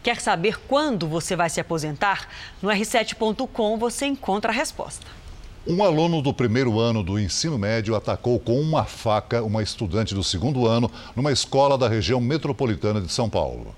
Quer 0.02 0.20
saber 0.20 0.60
quando 0.68 1.08
você 1.08 1.34
vai 1.34 1.48
se 1.48 1.60
aposentar? 1.60 2.28
No 2.60 2.68
r7.com 2.68 3.78
você 3.78 4.04
encontra 4.04 4.52
a 4.52 4.54
resposta. 4.54 5.06
Um 5.66 5.82
aluno 5.82 6.20
do 6.20 6.34
primeiro 6.34 6.78
ano 6.78 7.02
do 7.02 7.18
ensino 7.18 7.58
médio 7.58 7.96
atacou 7.96 8.38
com 8.38 8.60
uma 8.60 8.84
faca 8.84 9.42
uma 9.42 9.62
estudante 9.62 10.14
do 10.14 10.22
segundo 10.22 10.66
ano 10.66 10.90
numa 11.16 11.32
escola 11.32 11.78
da 11.78 11.88
região 11.88 12.20
metropolitana 12.20 13.00
de 13.00 13.10
São 13.10 13.30
Paulo. 13.30 13.74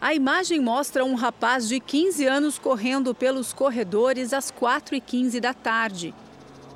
A 0.00 0.14
imagem 0.14 0.60
mostra 0.60 1.04
um 1.04 1.16
rapaz 1.16 1.68
de 1.68 1.80
15 1.80 2.24
anos 2.24 2.56
correndo 2.56 3.12
pelos 3.16 3.52
corredores 3.52 4.32
às 4.32 4.52
4h15 4.52 5.40
da 5.40 5.52
tarde. 5.52 6.14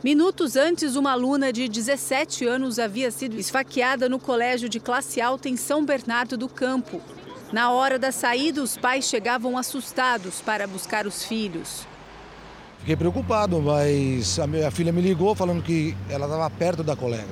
Minutos 0.02 0.56
antes, 0.56 0.96
uma 0.96 1.12
aluna 1.12 1.52
de 1.52 1.68
17 1.68 2.44
anos 2.44 2.80
havia 2.80 3.12
sido 3.12 3.38
esfaqueada 3.38 4.08
no 4.08 4.18
colégio 4.18 4.68
de 4.68 4.80
classe 4.80 5.20
alta 5.20 5.48
em 5.48 5.56
São 5.56 5.84
Bernardo 5.84 6.36
do 6.36 6.48
Campo. 6.48 7.00
Na 7.52 7.70
hora 7.70 7.96
da 7.96 8.10
saída, 8.10 8.60
os 8.60 8.76
pais 8.76 9.04
chegavam 9.04 9.56
assustados 9.56 10.40
para 10.40 10.66
buscar 10.66 11.06
os 11.06 11.22
filhos. 11.22 11.86
Fiquei 12.82 12.96
preocupado, 12.96 13.62
mas 13.62 14.40
a 14.40 14.46
minha 14.48 14.68
filha 14.72 14.90
me 14.90 15.00
ligou 15.00 15.36
falando 15.36 15.62
que 15.62 15.96
ela 16.10 16.26
estava 16.26 16.50
perto 16.50 16.82
da 16.82 16.96
colega. 16.96 17.28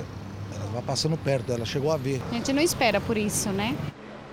Ela 0.55 0.63
estava 0.63 0.81
passando 0.81 1.17
perto, 1.17 1.51
ela 1.51 1.65
chegou 1.65 1.91
a 1.91 1.97
ver. 1.97 2.21
A 2.31 2.35
gente 2.35 2.53
não 2.53 2.61
espera 2.61 3.01
por 3.01 3.17
isso, 3.17 3.49
né? 3.49 3.75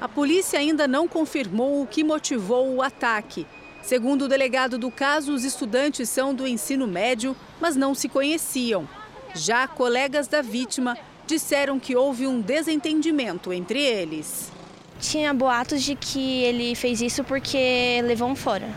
A 0.01 0.09
polícia 0.09 0.61
ainda 0.61 0.87
não 0.87 1.09
confirmou 1.09 1.83
o 1.83 1.89
que 1.89 2.05
motivou 2.05 2.73
o 2.73 2.81
ataque. 2.81 3.49
Segundo 3.83 4.27
o 4.27 4.29
delegado 4.29 4.79
do 4.79 4.93
caso, 4.93 5.35
os 5.35 5.43
estudantes 5.43 6.09
são 6.09 6.33
do 6.33 6.47
ensino 6.47 6.87
médio, 6.87 7.35
mas 7.61 7.75
não 7.75 7.97
se 7.97 8.09
conheciam. 8.09 8.89
Já 9.35 9.67
colegas 9.67 10.29
da 10.29 10.41
vítima 10.41 10.97
disseram 11.27 11.81
que 11.81 11.97
houve 11.97 12.29
um 12.29 12.41
desentendimento 12.41 13.53
entre 13.53 13.81
eles. 13.81 14.53
Tinha 15.01 15.35
boatos 15.35 15.83
de 15.83 15.97
que 15.97 16.45
ele 16.45 16.77
fez 16.77 17.01
isso 17.01 17.25
porque 17.25 18.01
levou 18.05 18.29
um 18.29 18.37
fora. 18.37 18.69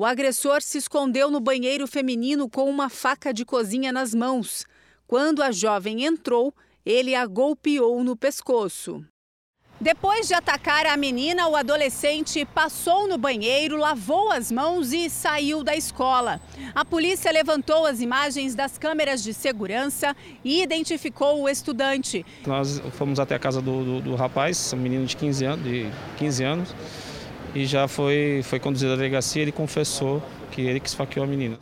O 0.00 0.04
agressor 0.06 0.62
se 0.62 0.78
escondeu 0.78 1.30
no 1.30 1.40
banheiro 1.40 1.86
feminino 1.86 2.48
com 2.48 2.70
uma 2.70 2.88
faca 2.88 3.34
de 3.34 3.44
cozinha 3.44 3.92
nas 3.92 4.14
mãos. 4.14 4.64
Quando 5.06 5.42
a 5.42 5.52
jovem 5.52 6.06
entrou, 6.06 6.54
ele 6.86 7.14
a 7.14 7.26
golpeou 7.26 8.02
no 8.02 8.16
pescoço. 8.16 9.04
Depois 9.78 10.26
de 10.26 10.32
atacar 10.32 10.86
a 10.86 10.96
menina, 10.96 11.48
o 11.48 11.54
adolescente 11.54 12.46
passou 12.46 13.06
no 13.06 13.18
banheiro, 13.18 13.76
lavou 13.76 14.32
as 14.32 14.50
mãos 14.50 14.90
e 14.94 15.10
saiu 15.10 15.62
da 15.62 15.76
escola. 15.76 16.40
A 16.74 16.82
polícia 16.82 17.30
levantou 17.30 17.84
as 17.84 18.00
imagens 18.00 18.54
das 18.54 18.78
câmeras 18.78 19.22
de 19.22 19.34
segurança 19.34 20.16
e 20.42 20.62
identificou 20.62 21.42
o 21.42 21.48
estudante. 21.48 22.24
Nós 22.46 22.80
fomos 22.92 23.20
até 23.20 23.34
a 23.34 23.38
casa 23.38 23.60
do, 23.60 23.84
do, 23.84 24.00
do 24.00 24.14
rapaz, 24.14 24.72
um 24.72 24.78
menino 24.78 25.04
de 25.04 25.14
15 25.14 25.44
anos, 25.44 25.64
de 25.64 25.90
15 26.16 26.44
anos, 26.44 26.74
e 27.54 27.66
já 27.66 27.88
foi, 27.88 28.42
foi 28.44 28.58
conduzido 28.58 28.92
à 28.92 28.96
delegacia. 28.96 29.42
Ele 29.42 29.52
confessou 29.52 30.22
que 30.50 30.62
ele 30.62 30.80
que 30.80 30.88
esfaqueou 30.88 31.24
a 31.24 31.26
menina. 31.26 31.58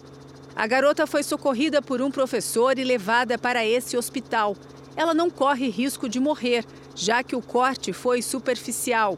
A 0.54 0.66
garota 0.66 1.06
foi 1.06 1.22
socorrida 1.22 1.80
por 1.80 2.02
um 2.02 2.10
professor 2.10 2.78
e 2.78 2.84
levada 2.84 3.38
para 3.38 3.64
esse 3.64 3.96
hospital. 3.96 4.56
Ela 4.96 5.14
não 5.14 5.30
corre 5.30 5.68
risco 5.68 6.08
de 6.08 6.18
morrer 6.18 6.64
já 6.94 7.22
que 7.22 7.36
o 7.36 7.42
corte 7.42 7.92
foi 7.92 8.20
superficial. 8.20 9.16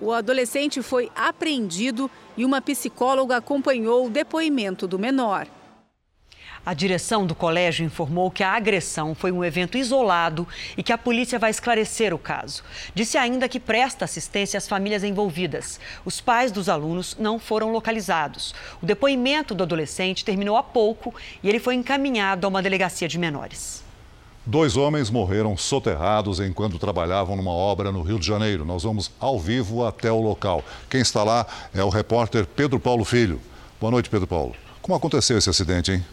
O 0.00 0.12
adolescente 0.12 0.82
foi 0.82 1.10
apreendido 1.16 2.10
e 2.36 2.44
uma 2.44 2.60
psicóloga 2.60 3.36
acompanhou 3.36 4.06
o 4.06 4.10
depoimento 4.10 4.86
do 4.86 4.98
menor. 4.98 5.48
A 6.68 6.74
direção 6.74 7.26
do 7.26 7.34
colégio 7.34 7.86
informou 7.86 8.30
que 8.30 8.42
a 8.42 8.52
agressão 8.52 9.14
foi 9.14 9.32
um 9.32 9.42
evento 9.42 9.78
isolado 9.78 10.46
e 10.76 10.82
que 10.82 10.92
a 10.92 10.98
polícia 10.98 11.38
vai 11.38 11.48
esclarecer 11.50 12.12
o 12.12 12.18
caso. 12.18 12.62
Disse 12.94 13.16
ainda 13.16 13.48
que 13.48 13.58
presta 13.58 14.04
assistência 14.04 14.58
às 14.58 14.68
famílias 14.68 15.02
envolvidas. 15.02 15.80
Os 16.04 16.20
pais 16.20 16.52
dos 16.52 16.68
alunos 16.68 17.16
não 17.18 17.38
foram 17.38 17.72
localizados. 17.72 18.54
O 18.82 18.84
depoimento 18.84 19.54
do 19.54 19.62
adolescente 19.62 20.26
terminou 20.26 20.58
há 20.58 20.62
pouco 20.62 21.14
e 21.42 21.48
ele 21.48 21.58
foi 21.58 21.74
encaminhado 21.74 22.46
a 22.46 22.50
uma 22.50 22.60
delegacia 22.60 23.08
de 23.08 23.16
menores. 23.16 23.82
Dois 24.44 24.76
homens 24.76 25.08
morreram 25.08 25.56
soterrados 25.56 26.38
enquanto 26.38 26.78
trabalhavam 26.78 27.34
numa 27.34 27.52
obra 27.52 27.90
no 27.90 28.02
Rio 28.02 28.18
de 28.18 28.26
Janeiro. 28.26 28.66
Nós 28.66 28.82
vamos 28.82 29.10
ao 29.18 29.40
vivo 29.40 29.86
até 29.86 30.12
o 30.12 30.20
local. 30.20 30.62
Quem 30.90 31.00
está 31.00 31.24
lá 31.24 31.46
é 31.74 31.82
o 31.82 31.88
repórter 31.88 32.44
Pedro 32.44 32.78
Paulo 32.78 33.06
Filho. 33.06 33.40
Boa 33.80 33.90
noite, 33.90 34.10
Pedro 34.10 34.26
Paulo. 34.26 34.54
Como 34.82 34.94
aconteceu 34.94 35.38
esse 35.38 35.48
acidente, 35.48 35.92
hein? 35.92 36.04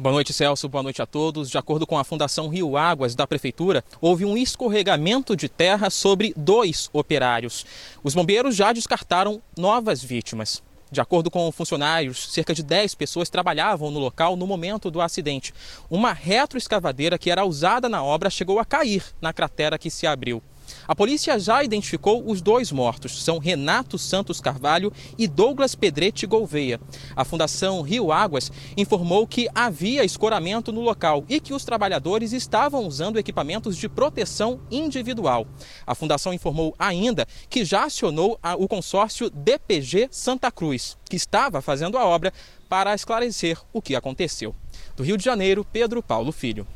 Boa 0.00 0.12
noite, 0.12 0.32
Celso. 0.32 0.68
Boa 0.68 0.84
noite 0.84 1.02
a 1.02 1.06
todos. 1.06 1.50
De 1.50 1.58
acordo 1.58 1.84
com 1.84 1.98
a 1.98 2.04
Fundação 2.04 2.46
Rio 2.46 2.76
Águas 2.76 3.16
da 3.16 3.26
Prefeitura, 3.26 3.82
houve 4.00 4.24
um 4.24 4.36
escorregamento 4.36 5.34
de 5.34 5.48
terra 5.48 5.90
sobre 5.90 6.32
dois 6.36 6.88
operários. 6.92 7.66
Os 8.04 8.14
bombeiros 8.14 8.54
já 8.54 8.72
descartaram 8.72 9.42
novas 9.56 10.00
vítimas. 10.00 10.62
De 10.88 11.00
acordo 11.00 11.32
com 11.32 11.50
funcionários, 11.50 12.32
cerca 12.32 12.54
de 12.54 12.62
10 12.62 12.94
pessoas 12.94 13.28
trabalhavam 13.28 13.90
no 13.90 13.98
local 13.98 14.36
no 14.36 14.46
momento 14.46 14.88
do 14.88 15.00
acidente. 15.00 15.52
Uma 15.90 16.12
retroescavadeira 16.12 17.18
que 17.18 17.28
era 17.28 17.44
usada 17.44 17.88
na 17.88 18.00
obra 18.00 18.30
chegou 18.30 18.60
a 18.60 18.64
cair 18.64 19.02
na 19.20 19.32
cratera 19.32 19.76
que 19.80 19.90
se 19.90 20.06
abriu. 20.06 20.40
A 20.86 20.94
polícia 20.94 21.38
já 21.38 21.62
identificou 21.62 22.22
os 22.28 22.40
dois 22.40 22.72
mortos, 22.72 23.22
são 23.22 23.38
Renato 23.38 23.98
Santos 23.98 24.40
Carvalho 24.40 24.92
e 25.16 25.26
Douglas 25.26 25.74
Pedretti 25.74 26.26
Gouveia. 26.26 26.80
A 27.14 27.24
Fundação 27.24 27.82
Rio 27.82 28.12
Águas 28.12 28.50
informou 28.76 29.26
que 29.26 29.48
havia 29.54 30.04
escoramento 30.04 30.72
no 30.72 30.80
local 30.80 31.24
e 31.28 31.40
que 31.40 31.54
os 31.54 31.64
trabalhadores 31.64 32.32
estavam 32.32 32.86
usando 32.86 33.18
equipamentos 33.18 33.76
de 33.76 33.88
proteção 33.88 34.60
individual. 34.70 35.46
A 35.86 35.94
Fundação 35.94 36.32
informou 36.32 36.74
ainda 36.78 37.26
que 37.48 37.64
já 37.64 37.84
acionou 37.84 38.38
o 38.58 38.68
consórcio 38.68 39.30
DPG 39.30 40.08
Santa 40.10 40.50
Cruz, 40.50 40.96
que 41.08 41.16
estava 41.16 41.60
fazendo 41.60 41.98
a 41.98 42.04
obra 42.04 42.32
para 42.68 42.94
esclarecer 42.94 43.58
o 43.72 43.80
que 43.80 43.96
aconteceu. 43.96 44.54
Do 44.96 45.02
Rio 45.02 45.16
de 45.16 45.24
Janeiro, 45.24 45.64
Pedro 45.64 46.02
Paulo 46.02 46.32
Filho. 46.32 46.66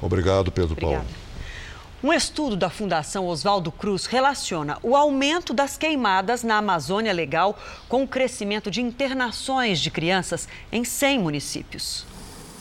Obrigado, 0.00 0.50
Pedro 0.50 0.76
Paulo. 0.76 1.04
Um 2.02 2.14
estudo 2.14 2.56
da 2.56 2.70
Fundação 2.70 3.26
Oswaldo 3.26 3.70
Cruz 3.70 4.06
relaciona 4.06 4.78
o 4.82 4.96
aumento 4.96 5.52
das 5.52 5.76
queimadas 5.76 6.42
na 6.42 6.56
Amazônia 6.56 7.12
Legal 7.12 7.58
com 7.90 8.02
o 8.02 8.08
crescimento 8.08 8.70
de 8.70 8.80
internações 8.80 9.78
de 9.78 9.90
crianças 9.90 10.48
em 10.72 10.82
100 10.82 11.18
municípios. 11.18 12.06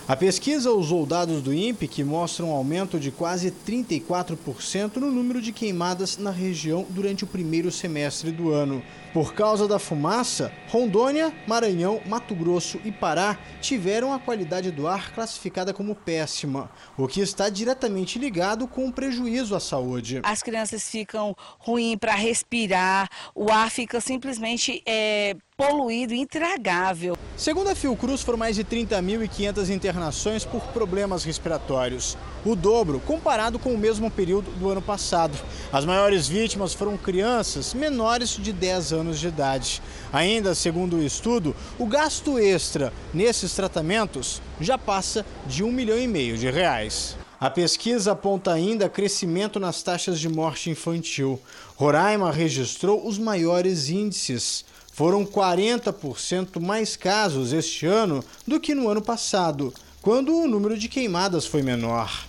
A 0.10 0.16
pesquisa 0.16 0.72
usou 0.72 1.06
dados 1.06 1.40
do 1.44 1.54
INPE 1.54 1.88
que 1.88 2.04
mostram 2.04 2.50
um 2.50 2.52
aumento 2.52 3.00
de 3.00 3.12
quase 3.12 3.52
34% 3.52 4.96
no 4.96 5.12
número 5.12 5.40
de 5.40 5.52
queimadas 5.52 6.18
na 6.18 6.32
região 6.32 6.84
durante 6.90 7.24
o 7.24 7.28
primeiro 7.28 7.72
semestre 7.72 8.32
do 8.32 8.52
ano. 8.52 8.82
Por 9.14 9.36
causa 9.36 9.68
da 9.68 9.78
fumaça, 9.78 10.52
Rondônia, 10.70 11.32
Maranhão, 11.46 12.02
Mato 12.08 12.34
Grosso 12.34 12.82
e 12.84 12.92
Pará 12.92 13.38
tiveram 13.62 14.12
a 14.12 14.18
qualidade 14.18 14.72
do 14.72 14.88
ar 14.88 15.14
classificada 15.14 15.76
como 15.76 15.94
péssima, 15.94 16.72
o 16.98 17.08
que 17.08 17.22
está 17.22 17.48
diretamente 17.48 18.18
ligado 18.18 18.68
com 18.68 18.88
o 18.88 18.92
prejuízo 18.92 19.56
à 19.56 19.60
saúde. 19.60 20.22
As 20.24 20.42
crianças 20.42 20.90
ficam 20.90 21.36
ruins 21.60 21.98
para 21.98 22.16
respirar, 22.16 23.08
o 23.36 23.52
ar 23.52 23.70
fica 23.70 24.02
simplesmente 24.02 24.82
é, 24.88 25.36
poluído, 25.60 26.14
intragável. 26.14 27.18
Segundo 27.36 27.68
a 27.68 27.76
Fiocruz, 27.76 28.22
foram 28.22 28.40
mais 28.40 28.56
de 28.56 28.64
30.500 28.64 29.70
internações 29.70 30.46
por 30.46 30.62
problemas 30.68 31.26
respiratórios, 31.26 32.18
o 32.46 32.56
dobro 32.56 33.02
comparado 33.02 33.60
com 33.60 33.74
o 33.74 33.78
mesmo 33.78 34.10
período 34.10 34.50
do 34.52 34.70
ano 34.70 34.82
passado. 34.82 35.38
As 35.70 35.84
maiores 35.84 36.30
vítimas 36.30 36.74
foram 36.74 36.96
crianças 36.96 37.74
menores 37.74 38.38
de 38.38 38.54
10 38.54 38.94
anos 38.94 39.20
de 39.20 39.28
idade. 39.28 39.82
Ainda 40.14 40.56
segundo 40.56 40.96
o 40.96 41.04
estudo, 41.04 41.54
o 41.78 41.86
gasto 41.86 42.40
extra 42.40 42.94
nesses 43.14 43.54
tratamentos 43.54 44.42
já 44.62 44.78
passa 44.78 45.26
de 45.46 45.62
um 45.62 45.74
milhão 45.74 46.00
e 46.00 46.08
meio 46.08 46.38
de 46.38 46.50
reais. 46.50 47.18
A 47.38 47.50
pesquisa 47.50 48.12
aponta 48.12 48.52
ainda 48.52 48.90
crescimento 48.90 49.62
nas 49.62 49.82
taxas 49.82 50.20
de 50.20 50.28
morte 50.28 50.70
infantil. 50.70 51.40
Roraima 51.76 52.32
registrou 52.32 53.08
os 53.08 53.18
maiores 53.18 53.88
índices. 53.88 54.66
Foram 55.00 55.26
40% 55.26 56.60
mais 56.60 56.98
casos 56.98 57.54
este 57.54 57.86
ano 57.86 58.22
do 58.46 58.60
que 58.60 58.76
no 58.76 58.90
ano 58.90 59.02
passado, 59.02 59.74
quando 60.02 60.36
o 60.36 60.46
número 60.46 60.78
de 60.78 60.90
queimadas 60.90 61.46
foi 61.46 61.62
menor. 61.62 62.26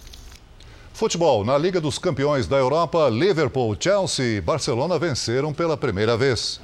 Futebol. 0.93 1.45
Na 1.45 1.59
Liga 1.59 1.81
dos 1.81 1.99
Campeões 1.99 2.47
da 2.47 2.57
Europa, 2.57 3.09
Liverpool, 3.09 3.77
Chelsea 3.77 4.37
e 4.37 4.41
Barcelona 4.41 5.01
venceram 5.01 5.53
pela 5.53 5.77
primeira 5.77 6.17
vez. 6.17 6.61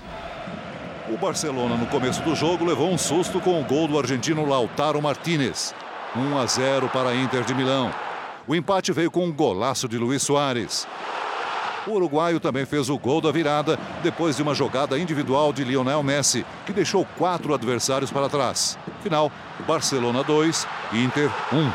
O 1.12 1.18
Barcelona, 1.18 1.76
no 1.76 1.86
começo 1.86 2.22
do 2.22 2.36
jogo, 2.36 2.64
levou 2.64 2.88
um 2.88 2.96
susto 2.96 3.40
com 3.40 3.60
o 3.60 3.64
gol 3.64 3.88
do 3.88 3.98
argentino 3.98 4.48
Lautaro 4.48 5.02
Martinez. 5.02 5.74
1 6.14 6.38
a 6.38 6.46
0 6.46 6.88
para 6.88 7.08
a 7.08 7.16
Inter 7.16 7.42
de 7.42 7.52
Milão. 7.52 7.92
O 8.46 8.54
empate 8.54 8.92
veio 8.92 9.10
com 9.10 9.24
um 9.24 9.32
golaço 9.32 9.88
de 9.88 9.98
Luiz 9.98 10.22
Soares. 10.22 10.86
O 11.86 11.92
uruguaio 11.92 12.40
também 12.40 12.66
fez 12.66 12.90
o 12.90 12.98
gol 12.98 13.20
da 13.20 13.30
virada 13.30 13.78
depois 14.02 14.36
de 14.36 14.42
uma 14.42 14.54
jogada 14.54 14.98
individual 14.98 15.52
de 15.52 15.62
Lionel 15.62 16.02
Messi, 16.02 16.44
que 16.64 16.72
deixou 16.72 17.06
quatro 17.16 17.54
adversários 17.54 18.10
para 18.10 18.28
trás. 18.28 18.76
Final: 19.02 19.30
Barcelona 19.66 20.24
2, 20.24 20.66
Inter 20.92 21.30
1. 21.52 21.70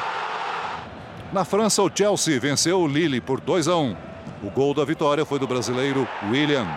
Na 1.31 1.45
França, 1.45 1.81
o 1.81 1.89
Chelsea 1.93 2.39
venceu 2.39 2.81
o 2.81 2.87
Lille 2.87 3.21
por 3.21 3.39
2 3.39 3.69
a 3.69 3.77
1. 3.77 3.95
O 4.43 4.49
gol 4.49 4.73
da 4.73 4.83
vitória 4.83 5.25
foi 5.25 5.39
do 5.39 5.47
brasileiro 5.47 6.05
William. 6.29 6.67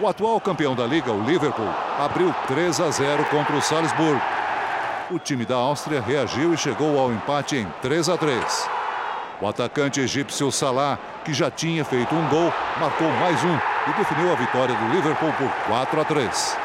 O 0.00 0.08
atual 0.08 0.40
campeão 0.40 0.74
da 0.74 0.84
liga, 0.84 1.12
o 1.12 1.22
Liverpool, 1.22 1.68
abriu 1.98 2.34
3 2.48 2.80
a 2.80 2.90
0 2.90 3.24
contra 3.26 3.56
o 3.56 3.62
Salzburg. 3.62 4.20
O 5.10 5.20
time 5.20 5.44
da 5.44 5.54
Áustria 5.54 6.00
reagiu 6.00 6.52
e 6.52 6.56
chegou 6.56 6.98
ao 6.98 7.12
empate 7.12 7.56
em 7.56 7.66
3 7.80 8.08
a 8.08 8.18
3. 8.18 8.75
O 9.40 9.46
atacante 9.46 10.00
egípcio 10.00 10.50
Salah, 10.50 10.98
que 11.24 11.34
já 11.34 11.50
tinha 11.50 11.84
feito 11.84 12.14
um 12.14 12.28
gol, 12.28 12.52
marcou 12.80 13.08
mais 13.08 13.42
um 13.44 13.54
e 13.90 13.92
definiu 13.98 14.32
a 14.32 14.34
vitória 14.34 14.74
do 14.74 14.94
Liverpool 14.94 15.32
por 15.34 15.50
4 15.66 16.00
a 16.00 16.04
3. 16.04 16.56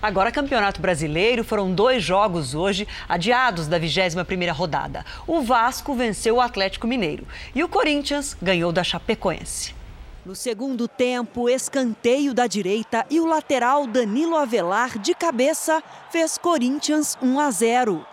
Agora, 0.00 0.32
Campeonato 0.32 0.80
Brasileiro, 0.80 1.44
foram 1.44 1.72
dois 1.72 2.02
jogos 2.02 2.54
hoje 2.54 2.86
adiados 3.08 3.66
da 3.66 3.78
21ª 3.78 4.52
rodada. 4.52 5.04
O 5.26 5.42
Vasco 5.42 5.94
venceu 5.94 6.36
o 6.36 6.40
Atlético 6.40 6.86
Mineiro 6.86 7.26
e 7.54 7.64
o 7.64 7.68
Corinthians 7.68 8.36
ganhou 8.40 8.72
da 8.72 8.84
Chapecoense. 8.84 9.74
No 10.24 10.36
segundo 10.36 10.86
tempo, 10.86 11.48
escanteio 11.48 12.32
da 12.32 12.46
direita 12.46 13.04
e 13.10 13.18
o 13.18 13.26
lateral 13.26 13.88
Danilo 13.88 14.36
Avelar 14.36 14.98
de 14.98 15.14
cabeça 15.14 15.82
fez 16.10 16.38
Corinthians 16.38 17.18
1 17.20 17.40
a 17.40 17.50
0. 17.50 18.06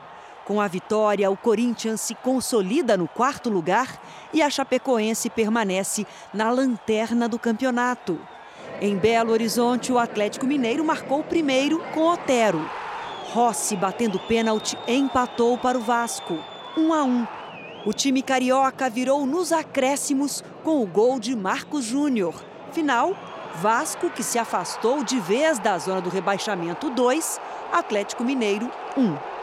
Com 0.49 0.59
a 0.59 0.67
vitória, 0.67 1.29
o 1.29 1.37
Corinthians 1.37 2.01
se 2.01 2.15
consolida 2.15 2.97
no 2.97 3.07
quarto 3.07 3.51
lugar 3.51 4.01
e 4.33 4.41
a 4.41 4.49
Chapecoense 4.49 5.29
permanece 5.29 6.07
na 6.33 6.49
lanterna 6.49 7.29
do 7.29 7.37
campeonato. 7.37 8.19
Em 8.81 8.97
Belo 8.97 9.31
Horizonte, 9.31 9.91
o 9.91 9.99
Atlético 9.99 10.47
Mineiro 10.47 10.83
marcou 10.83 11.23
primeiro 11.23 11.79
com 11.93 12.07
Otero. 12.07 12.67
Rossi, 13.31 13.75
batendo 13.75 14.17
pênalti, 14.21 14.75
empatou 14.87 15.55
para 15.55 15.77
o 15.77 15.81
Vasco, 15.81 16.39
1 16.75 16.93
a 16.95 17.03
1. 17.03 17.27
O 17.85 17.93
time 17.93 18.23
carioca 18.23 18.89
virou 18.89 19.27
nos 19.27 19.51
acréscimos 19.51 20.43
com 20.63 20.81
o 20.81 20.87
gol 20.87 21.19
de 21.19 21.35
Marcos 21.35 21.85
Júnior. 21.85 22.33
Final, 22.71 23.15
Vasco, 23.53 24.09
que 24.09 24.23
se 24.23 24.39
afastou 24.39 25.03
de 25.03 25.19
vez 25.19 25.59
da 25.59 25.77
zona 25.77 26.01
do 26.01 26.09
rebaixamento 26.09 26.89
2, 26.89 27.39
Atlético 27.71 28.23
Mineiro 28.23 28.71
1. 28.97 29.38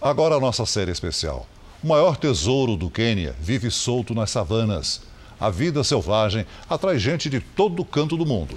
Agora 0.00 0.36
a 0.36 0.40
nossa 0.40 0.64
série 0.64 0.92
especial. 0.92 1.44
O 1.82 1.88
maior 1.88 2.16
tesouro 2.16 2.76
do 2.76 2.88
Quênia 2.88 3.34
vive 3.40 3.68
solto 3.68 4.14
nas 4.14 4.30
savanas. 4.30 5.02
A 5.40 5.50
vida 5.50 5.82
selvagem 5.82 6.46
atrai 6.70 7.00
gente 7.00 7.28
de 7.28 7.40
todo 7.40 7.84
canto 7.84 8.16
do 8.16 8.24
mundo. 8.24 8.54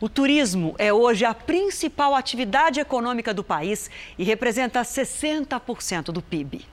O 0.00 0.08
turismo 0.08 0.74
é 0.78 0.92
hoje 0.92 1.24
a 1.24 1.32
principal 1.32 2.12
atividade 2.12 2.80
econômica 2.80 3.32
do 3.32 3.44
país 3.44 3.88
e 4.18 4.24
representa 4.24 4.82
60% 4.82 6.06
do 6.06 6.20
PIB. 6.20 6.66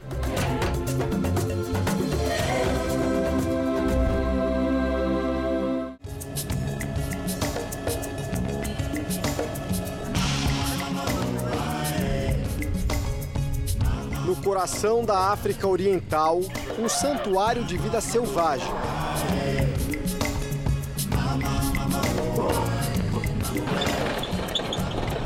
Coração 14.48 15.04
da 15.04 15.30
África 15.34 15.68
Oriental, 15.68 16.40
um 16.80 16.88
santuário 16.88 17.66
de 17.66 17.78
vida 17.78 18.00
selvagem. 18.00 18.66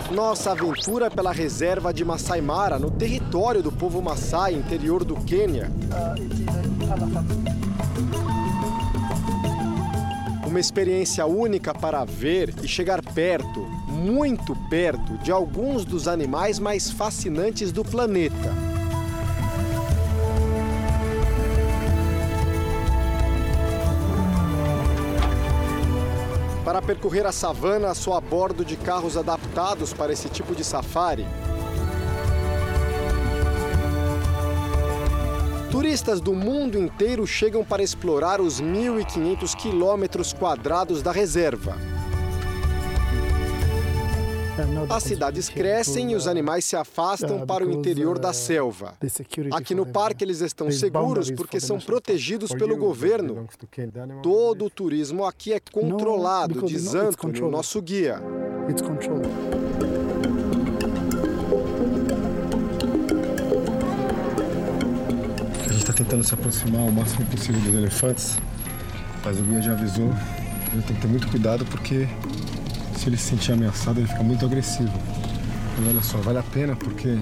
Nossa 0.09 0.53
aventura 0.53 1.11
pela 1.11 1.31
reserva 1.31 1.93
de 1.93 2.03
Masai 2.03 2.41
Mara, 2.41 2.79
no 2.79 2.89
território 2.89 3.61
do 3.61 3.71
povo 3.71 4.01
Maasai, 4.01 4.55
interior 4.55 5.03
do 5.03 5.15
Quênia. 5.17 5.71
Uma 10.47 10.59
experiência 10.59 11.27
única 11.27 11.75
para 11.75 12.03
ver 12.03 12.55
e 12.63 12.67
chegar 12.67 13.03
perto, 13.03 13.59
muito 13.87 14.55
perto, 14.67 15.15
de 15.19 15.31
alguns 15.31 15.85
dos 15.85 16.07
animais 16.07 16.57
mais 16.57 16.89
fascinantes 16.89 17.71
do 17.71 17.85
planeta. 17.85 18.70
Para 26.71 26.81
percorrer 26.81 27.25
a 27.25 27.33
savana 27.33 27.93
só 27.93 28.13
a 28.13 28.21
bordo 28.21 28.63
de 28.63 28.77
carros 28.77 29.17
adaptados 29.17 29.91
para 29.91 30.13
esse 30.13 30.29
tipo 30.29 30.55
de 30.55 30.63
safari, 30.63 31.27
Turistas 35.69 36.21
do 36.21 36.33
mundo 36.33 36.79
inteiro 36.79 37.27
chegam 37.27 37.65
para 37.65 37.83
explorar 37.83 38.39
os 38.39 38.61
1.500 38.61 39.53
quilômetros 39.53 40.31
quadrados 40.31 41.01
da 41.01 41.11
reserva. 41.11 41.75
As 44.89 45.03
cidades 45.03 45.47
crescem 45.47 46.11
e 46.11 46.15
os 46.15 46.27
animais 46.27 46.65
se 46.65 46.75
afastam 46.75 47.45
para 47.45 47.65
o 47.65 47.71
interior 47.71 48.19
da 48.19 48.33
selva. 48.33 48.95
Aqui 49.51 49.73
no 49.73 49.85
parque 49.85 50.23
eles 50.23 50.41
estão 50.41 50.69
seguros 50.69 51.31
porque 51.31 51.59
são 51.59 51.79
protegidos 51.79 52.51
pelo 52.51 52.75
governo. 52.75 53.47
Todo 54.21 54.65
o 54.65 54.69
turismo 54.69 55.25
aqui 55.25 55.53
é 55.53 55.59
controlado, 55.59 56.63
diz 56.63 56.93
Anthony, 56.93 57.41
o 57.41 57.49
nosso 57.49 57.81
guia. 57.81 58.21
A 65.65 65.71
gente 65.71 65.81
está 65.81 65.93
tentando 65.93 66.23
se 66.23 66.33
aproximar 66.33 66.81
o 66.81 66.91
máximo 66.91 67.25
possível 67.27 67.61
dos 67.61 67.73
elefantes, 67.73 68.37
mas 69.23 69.39
o 69.39 69.43
guia 69.43 69.61
já 69.61 69.71
avisou. 69.71 70.09
Eu 70.73 70.81
tenho 70.83 70.95
que 70.95 71.01
ter 71.01 71.07
muito 71.07 71.27
cuidado 71.29 71.65
porque 71.65 72.07
se 73.01 73.09
ele 73.09 73.17
se 73.17 73.29
sentir 73.29 73.51
ameaçado, 73.51 73.99
ele 73.99 74.07
fica 74.07 74.21
muito 74.21 74.45
agressivo. 74.45 74.91
Mas 75.75 75.87
olha 75.87 76.03
só, 76.03 76.19
vale 76.19 76.37
a 76.37 76.43
pena 76.43 76.75
porque 76.75 77.17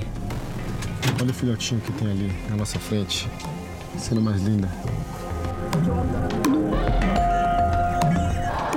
olha 1.22 1.32
o 1.32 1.34
filhotinho 1.34 1.80
que 1.80 1.94
tem 1.94 2.12
ali 2.12 2.30
na 2.50 2.58
nossa 2.58 2.78
frente, 2.78 3.30
sendo 3.98 4.22
mais 4.22 4.42
linda. 4.42 4.70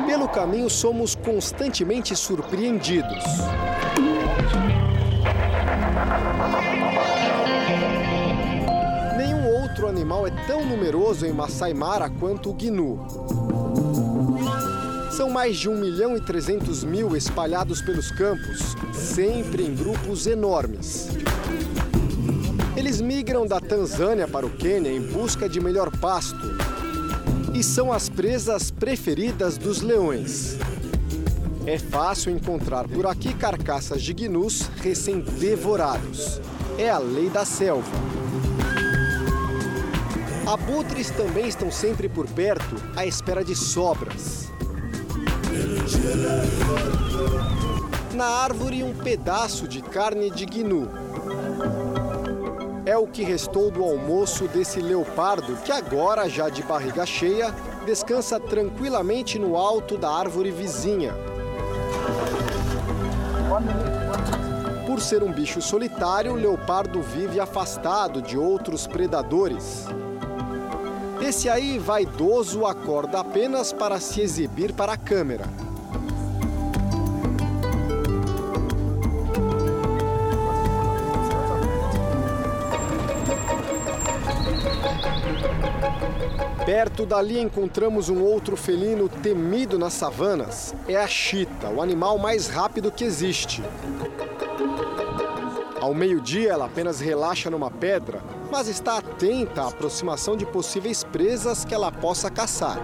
Pelo 0.06 0.28
caminho, 0.28 0.70
somos 0.70 1.16
constantemente 1.16 2.14
surpreendidos. 2.14 3.24
Nenhum 9.16 9.60
outro 9.60 9.88
animal 9.88 10.24
é 10.24 10.30
tão 10.46 10.64
numeroso 10.64 11.26
em 11.26 11.32
Masai 11.32 11.74
Mara 11.74 12.08
quanto 12.08 12.50
o 12.50 12.54
gnu. 12.54 13.41
São 15.12 15.28
mais 15.28 15.58
de 15.58 15.68
1 15.68 15.76
milhão 15.76 16.16
e 16.16 16.20
300 16.22 16.84
mil 16.84 17.14
espalhados 17.14 17.82
pelos 17.82 18.10
campos, 18.10 18.74
sempre 18.94 19.62
em 19.62 19.74
grupos 19.74 20.26
enormes. 20.26 21.08
Eles 22.74 22.98
migram 22.98 23.46
da 23.46 23.60
Tanzânia 23.60 24.26
para 24.26 24.46
o 24.46 24.50
Quênia 24.50 24.90
em 24.90 25.02
busca 25.02 25.50
de 25.50 25.60
melhor 25.60 25.94
pasto 25.98 26.56
e 27.52 27.62
são 27.62 27.92
as 27.92 28.08
presas 28.08 28.70
preferidas 28.70 29.58
dos 29.58 29.82
leões. 29.82 30.56
É 31.66 31.78
fácil 31.78 32.32
encontrar 32.32 32.88
por 32.88 33.06
aqui 33.06 33.34
carcaças 33.34 34.02
de 34.02 34.14
gnus 34.14 34.62
recém-devorados. 34.76 36.40
É 36.78 36.88
a 36.88 36.98
lei 36.98 37.28
da 37.28 37.44
selva. 37.44 37.92
Abutres 40.46 41.10
também 41.10 41.46
estão 41.46 41.70
sempre 41.70 42.08
por 42.08 42.26
perto, 42.26 42.76
à 42.96 43.04
espera 43.04 43.44
de 43.44 43.54
sobras. 43.54 44.41
Na 48.14 48.26
árvore, 48.26 48.82
um 48.82 48.94
pedaço 48.94 49.66
de 49.66 49.82
carne 49.82 50.30
de 50.30 50.46
gnu. 50.46 50.88
É 52.84 52.96
o 52.96 53.06
que 53.06 53.22
restou 53.22 53.70
do 53.70 53.82
almoço 53.82 54.48
desse 54.48 54.80
leopardo 54.80 55.56
que 55.64 55.72
agora, 55.72 56.28
já 56.28 56.48
de 56.48 56.62
barriga 56.62 57.06
cheia, 57.06 57.54
descansa 57.86 58.38
tranquilamente 58.38 59.38
no 59.38 59.56
alto 59.56 59.96
da 59.96 60.10
árvore 60.10 60.50
vizinha. 60.50 61.14
Por 64.86 65.00
ser 65.00 65.22
um 65.22 65.32
bicho 65.32 65.62
solitário, 65.62 66.32
o 66.32 66.36
leopardo 66.36 67.00
vive 67.00 67.40
afastado 67.40 68.20
de 68.20 68.36
outros 68.36 68.86
predadores. 68.86 69.86
Esse 71.20 71.48
aí, 71.48 71.78
vaidoso, 71.78 72.66
acorda 72.66 73.20
apenas 73.20 73.72
para 73.72 74.00
se 74.00 74.20
exibir 74.20 74.72
para 74.72 74.94
a 74.94 74.96
câmera. 74.96 75.71
Perto 86.74 87.04
dali 87.04 87.38
encontramos 87.38 88.08
um 88.08 88.22
outro 88.22 88.56
felino 88.56 89.06
temido 89.06 89.78
nas 89.78 89.92
savanas. 89.92 90.74
É 90.88 90.96
a 90.96 91.06
chita, 91.06 91.68
o 91.68 91.82
animal 91.82 92.16
mais 92.16 92.48
rápido 92.48 92.90
que 92.90 93.04
existe. 93.04 93.62
Ao 95.78 95.92
meio-dia, 95.92 96.52
ela 96.52 96.64
apenas 96.64 96.98
relaxa 96.98 97.50
numa 97.50 97.70
pedra 97.70 98.22
mas 98.50 98.68
está 98.68 98.96
atenta 98.98 99.62
à 99.62 99.68
aproximação 99.68 100.34
de 100.34 100.46
possíveis 100.46 101.04
presas 101.04 101.62
que 101.62 101.74
ela 101.74 101.92
possa 101.92 102.30
caçar. 102.30 102.80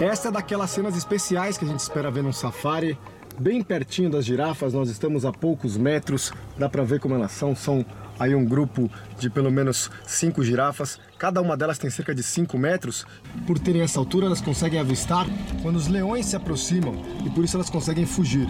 Essa 0.00 0.28
é 0.28 0.30
daquelas 0.30 0.70
cenas 0.70 0.96
especiais 0.96 1.58
que 1.58 1.64
a 1.64 1.68
gente 1.68 1.80
espera 1.80 2.10
ver 2.10 2.22
num 2.22 2.32
safari. 2.32 2.96
Bem 3.36 3.62
pertinho 3.62 4.10
das 4.10 4.24
girafas, 4.24 4.72
nós 4.72 4.88
estamos 4.88 5.24
a 5.24 5.32
poucos 5.32 5.76
metros, 5.76 6.32
dá 6.56 6.68
para 6.68 6.84
ver 6.84 7.00
como 7.00 7.16
elas 7.16 7.32
são. 7.32 7.54
São 7.56 7.84
aí 8.18 8.34
um 8.34 8.44
grupo 8.44 8.90
de 9.18 9.28
pelo 9.28 9.50
menos 9.50 9.90
cinco 10.06 10.42
girafas. 10.42 10.98
Cada 11.18 11.40
uma 11.40 11.56
delas 11.56 11.78
tem 11.78 11.90
cerca 11.90 12.14
de 12.14 12.22
5 12.22 12.56
metros. 12.58 13.06
Por 13.46 13.58
terem 13.58 13.82
essa 13.82 13.98
altura, 13.98 14.26
elas 14.26 14.40
conseguem 14.40 14.78
avistar 14.78 15.26
quando 15.62 15.76
os 15.76 15.88
leões 15.88 16.26
se 16.26 16.36
aproximam 16.36 16.94
e 17.24 17.30
por 17.30 17.44
isso 17.44 17.56
elas 17.56 17.70
conseguem 17.70 18.06
fugir. 18.06 18.46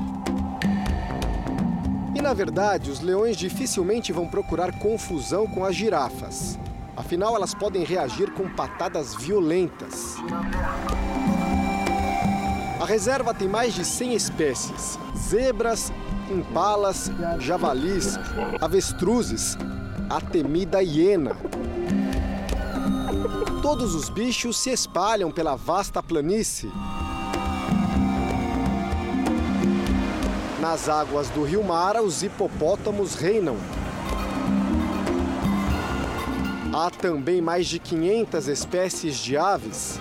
E 2.14 2.22
na 2.22 2.32
verdade, 2.32 2.90
os 2.90 3.00
leões 3.00 3.36
dificilmente 3.36 4.12
vão 4.12 4.26
procurar 4.26 4.78
confusão 4.78 5.46
com 5.46 5.64
as 5.64 5.74
girafas. 5.74 6.58
Afinal, 6.96 7.34
elas 7.34 7.54
podem 7.54 7.84
reagir 7.84 8.30
com 8.32 8.48
patadas 8.48 9.14
violentas. 9.14 10.16
A 12.80 12.86
reserva 12.86 13.32
tem 13.34 13.48
mais 13.48 13.74
de 13.74 13.84
100 13.84 14.14
espécies: 14.14 14.98
zebras, 15.16 15.92
impalas, 16.30 17.10
javalis, 17.38 18.18
avestruzes, 18.60 19.56
a 20.08 20.20
temida 20.20 20.82
hiena. 20.82 21.36
Todos 23.62 23.94
os 23.94 24.08
bichos 24.08 24.58
se 24.58 24.70
espalham 24.70 25.30
pela 25.30 25.56
vasta 25.56 26.02
planície. 26.02 26.70
Nas 30.60 30.88
águas 30.88 31.28
do 31.30 31.42
rio 31.42 31.62
Mara, 31.62 32.02
os 32.02 32.22
hipopótamos 32.22 33.14
reinam. 33.14 33.56
Há 36.72 36.90
também 36.90 37.40
mais 37.40 37.66
de 37.66 37.78
500 37.78 38.48
espécies 38.48 39.16
de 39.16 39.36
aves. 39.36 40.00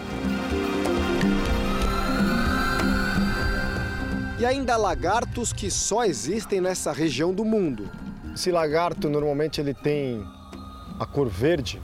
E 4.43 4.45
ainda 4.45 4.75
lagartos 4.75 5.53
que 5.53 5.71
só 5.71 6.03
existem 6.03 6.59
nessa 6.59 6.91
região 6.91 7.33
do 7.33 7.45
mundo. 7.45 7.89
Esse 8.35 8.51
lagarto 8.51 9.09
normalmente 9.09 9.61
ele 9.61 9.73
tem 9.73 10.21
a 10.99 11.05
cor 11.05 11.29
verde, 11.29 11.81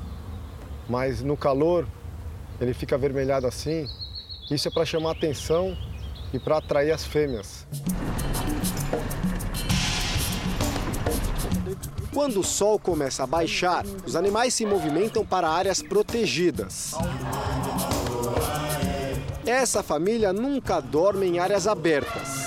mas 0.89 1.21
no 1.21 1.37
calor 1.37 1.87
ele 2.59 2.73
fica 2.73 2.95
avermelhado 2.95 3.47
assim. 3.47 3.87
Isso 4.51 4.67
é 4.67 4.71
para 4.71 4.83
chamar 4.83 5.11
atenção 5.11 5.73
e 6.33 6.37
para 6.37 6.57
atrair 6.57 6.91
as 6.91 7.05
fêmeas. 7.05 7.65
Quando 12.13 12.41
o 12.41 12.43
sol 12.43 12.77
começa 12.77 13.23
a 13.23 13.27
baixar, 13.27 13.85
os 14.05 14.17
animais 14.17 14.53
se 14.53 14.65
movimentam 14.65 15.25
para 15.25 15.47
áreas 15.47 15.81
protegidas. 15.81 16.93
Essa 19.45 19.81
família 19.81 20.33
nunca 20.33 20.81
dorme 20.81 21.25
em 21.25 21.39
áreas 21.39 21.65
abertas. 21.65 22.38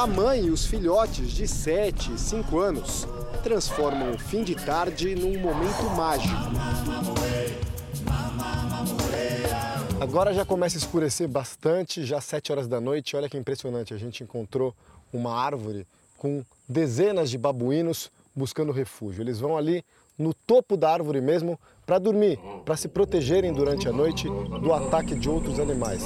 A 0.00 0.06
mãe 0.06 0.46
e 0.46 0.50
os 0.50 0.64
filhotes 0.64 1.30
de 1.30 1.46
7 1.46 2.14
e 2.14 2.18
5 2.18 2.58
anos 2.58 3.06
transformam 3.42 4.12
o 4.12 4.18
fim 4.18 4.42
de 4.42 4.54
tarde 4.54 5.14
num 5.14 5.38
momento 5.38 5.82
mágico. 5.94 6.34
Agora 10.00 10.32
já 10.32 10.42
começa 10.42 10.78
a 10.78 10.80
escurecer 10.80 11.28
bastante, 11.28 12.02
já 12.02 12.18
7 12.18 12.50
horas 12.50 12.66
da 12.66 12.80
noite. 12.80 13.14
Olha 13.14 13.28
que 13.28 13.36
impressionante, 13.36 13.92
a 13.92 13.98
gente 13.98 14.24
encontrou 14.24 14.74
uma 15.12 15.38
árvore 15.38 15.86
com 16.16 16.42
dezenas 16.66 17.28
de 17.28 17.36
babuínos 17.36 18.10
buscando 18.34 18.72
refúgio. 18.72 19.22
Eles 19.22 19.38
vão 19.38 19.54
ali 19.54 19.84
no 20.18 20.32
topo 20.32 20.78
da 20.78 20.90
árvore 20.90 21.20
mesmo 21.20 21.60
para 21.84 21.98
dormir, 21.98 22.38
para 22.64 22.74
se 22.74 22.88
protegerem 22.88 23.52
durante 23.52 23.86
a 23.86 23.92
noite 23.92 24.26
do 24.62 24.72
ataque 24.72 25.14
de 25.14 25.28
outros 25.28 25.60
animais. 25.60 26.02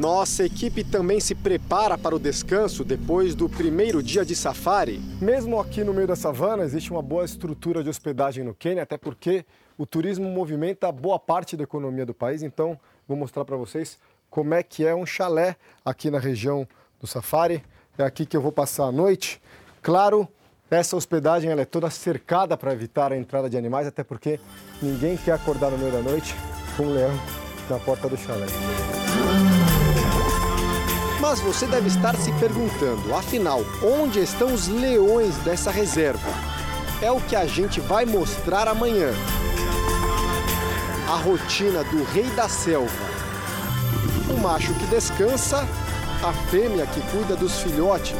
Nossa 0.00 0.46
equipe 0.46 0.82
também 0.82 1.20
se 1.20 1.34
prepara 1.34 1.98
para 1.98 2.16
o 2.16 2.18
descanso 2.18 2.82
depois 2.82 3.34
do 3.34 3.50
primeiro 3.50 4.02
dia 4.02 4.24
de 4.24 4.34
safari. 4.34 4.98
Mesmo 5.20 5.60
aqui 5.60 5.84
no 5.84 5.92
meio 5.92 6.06
da 6.06 6.16
savana, 6.16 6.62
existe 6.62 6.90
uma 6.90 7.02
boa 7.02 7.22
estrutura 7.22 7.84
de 7.84 7.90
hospedagem 7.90 8.42
no 8.42 8.54
Quênia, 8.54 8.82
até 8.82 8.96
porque 8.96 9.44
o 9.76 9.84
turismo 9.84 10.26
movimenta 10.30 10.90
boa 10.90 11.18
parte 11.18 11.54
da 11.54 11.64
economia 11.64 12.06
do 12.06 12.14
país. 12.14 12.42
Então, 12.42 12.80
vou 13.06 13.14
mostrar 13.14 13.44
para 13.44 13.58
vocês 13.58 13.98
como 14.30 14.54
é 14.54 14.62
que 14.62 14.86
é 14.86 14.94
um 14.94 15.04
chalé 15.04 15.54
aqui 15.84 16.10
na 16.10 16.18
região 16.18 16.66
do 16.98 17.06
safari. 17.06 17.62
É 17.98 18.02
aqui 18.02 18.24
que 18.24 18.34
eu 18.34 18.40
vou 18.40 18.52
passar 18.52 18.84
a 18.84 18.92
noite. 18.92 19.38
Claro, 19.82 20.26
essa 20.70 20.96
hospedagem 20.96 21.50
ela 21.50 21.60
é 21.60 21.66
toda 21.66 21.90
cercada 21.90 22.56
para 22.56 22.72
evitar 22.72 23.12
a 23.12 23.18
entrada 23.18 23.50
de 23.50 23.58
animais, 23.58 23.86
até 23.86 24.02
porque 24.02 24.40
ninguém 24.80 25.18
quer 25.18 25.32
acordar 25.32 25.70
no 25.70 25.76
meio 25.76 25.92
da 25.92 26.00
noite 26.00 26.34
com 26.74 26.84
um 26.84 26.94
leão 26.94 27.12
na 27.68 27.78
porta 27.78 28.08
do 28.08 28.16
chalé. 28.16 28.46
Mas 31.20 31.38
você 31.38 31.66
deve 31.66 31.88
estar 31.88 32.16
se 32.16 32.32
perguntando, 32.32 33.14
afinal, 33.14 33.60
onde 33.82 34.20
estão 34.20 34.54
os 34.54 34.68
leões 34.68 35.36
dessa 35.38 35.70
reserva? 35.70 36.30
É 37.02 37.10
o 37.10 37.20
que 37.20 37.36
a 37.36 37.46
gente 37.46 37.78
vai 37.78 38.06
mostrar 38.06 38.66
amanhã. 38.66 39.10
A 41.06 41.16
rotina 41.16 41.84
do 41.84 42.04
rei 42.04 42.24
da 42.30 42.48
selva. 42.48 42.90
O 44.30 44.40
macho 44.40 44.72
que 44.74 44.86
descansa, 44.86 45.68
a 46.22 46.32
fêmea 46.50 46.86
que 46.86 47.02
cuida 47.10 47.36
dos 47.36 47.60
filhotes. 47.60 48.16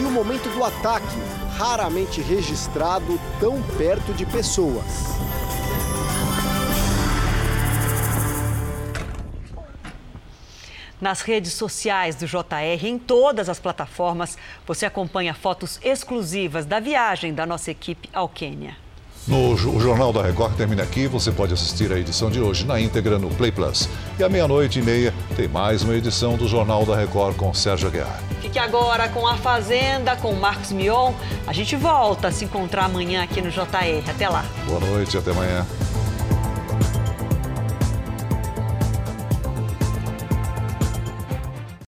E 0.00 0.04
o 0.04 0.10
momento 0.10 0.48
do 0.48 0.64
ataque, 0.64 1.18
raramente 1.56 2.20
registrado 2.20 3.18
tão 3.38 3.62
perto 3.76 4.12
de 4.12 4.26
pessoas. 4.26 5.18
Nas 11.00 11.20
redes 11.20 11.52
sociais 11.52 12.16
do 12.16 12.26
JR, 12.26 12.84
em 12.84 12.98
todas 12.98 13.48
as 13.48 13.60
plataformas, 13.60 14.36
você 14.66 14.84
acompanha 14.84 15.32
fotos 15.32 15.78
exclusivas 15.82 16.66
da 16.66 16.80
viagem 16.80 17.32
da 17.32 17.46
nossa 17.46 17.70
equipe 17.70 18.08
ao 18.12 18.28
Quênia. 18.28 18.76
No 19.28 19.52
o 19.52 19.78
Jornal 19.78 20.10
da 20.10 20.22
Record 20.22 20.56
termina 20.56 20.82
aqui. 20.82 21.06
Você 21.06 21.30
pode 21.30 21.52
assistir 21.52 21.92
a 21.92 21.98
edição 21.98 22.30
de 22.30 22.40
hoje 22.40 22.64
na 22.64 22.80
íntegra 22.80 23.18
no 23.18 23.28
Play 23.28 23.52
Plus. 23.52 23.86
E 24.18 24.24
à 24.24 24.28
meia-noite 24.28 24.78
e 24.78 24.82
meia 24.82 25.12
tem 25.36 25.46
mais 25.46 25.82
uma 25.82 25.94
edição 25.94 26.36
do 26.36 26.48
Jornal 26.48 26.86
da 26.86 26.96
Record 26.96 27.36
com 27.36 27.52
Sérgio 27.52 27.88
Aguiar. 27.88 28.22
Fique 28.40 28.58
agora 28.58 29.06
com 29.10 29.26
a 29.26 29.36
Fazenda, 29.36 30.16
com 30.16 30.32
Marcos 30.32 30.72
Mion. 30.72 31.12
A 31.46 31.52
gente 31.52 31.76
volta 31.76 32.28
a 32.28 32.32
se 32.32 32.46
encontrar 32.46 32.86
amanhã 32.86 33.22
aqui 33.22 33.42
no 33.42 33.50
JR. 33.50 34.08
Até 34.08 34.28
lá. 34.30 34.46
Boa 34.66 34.80
noite, 34.80 35.18
até 35.18 35.30
amanhã. 35.30 35.66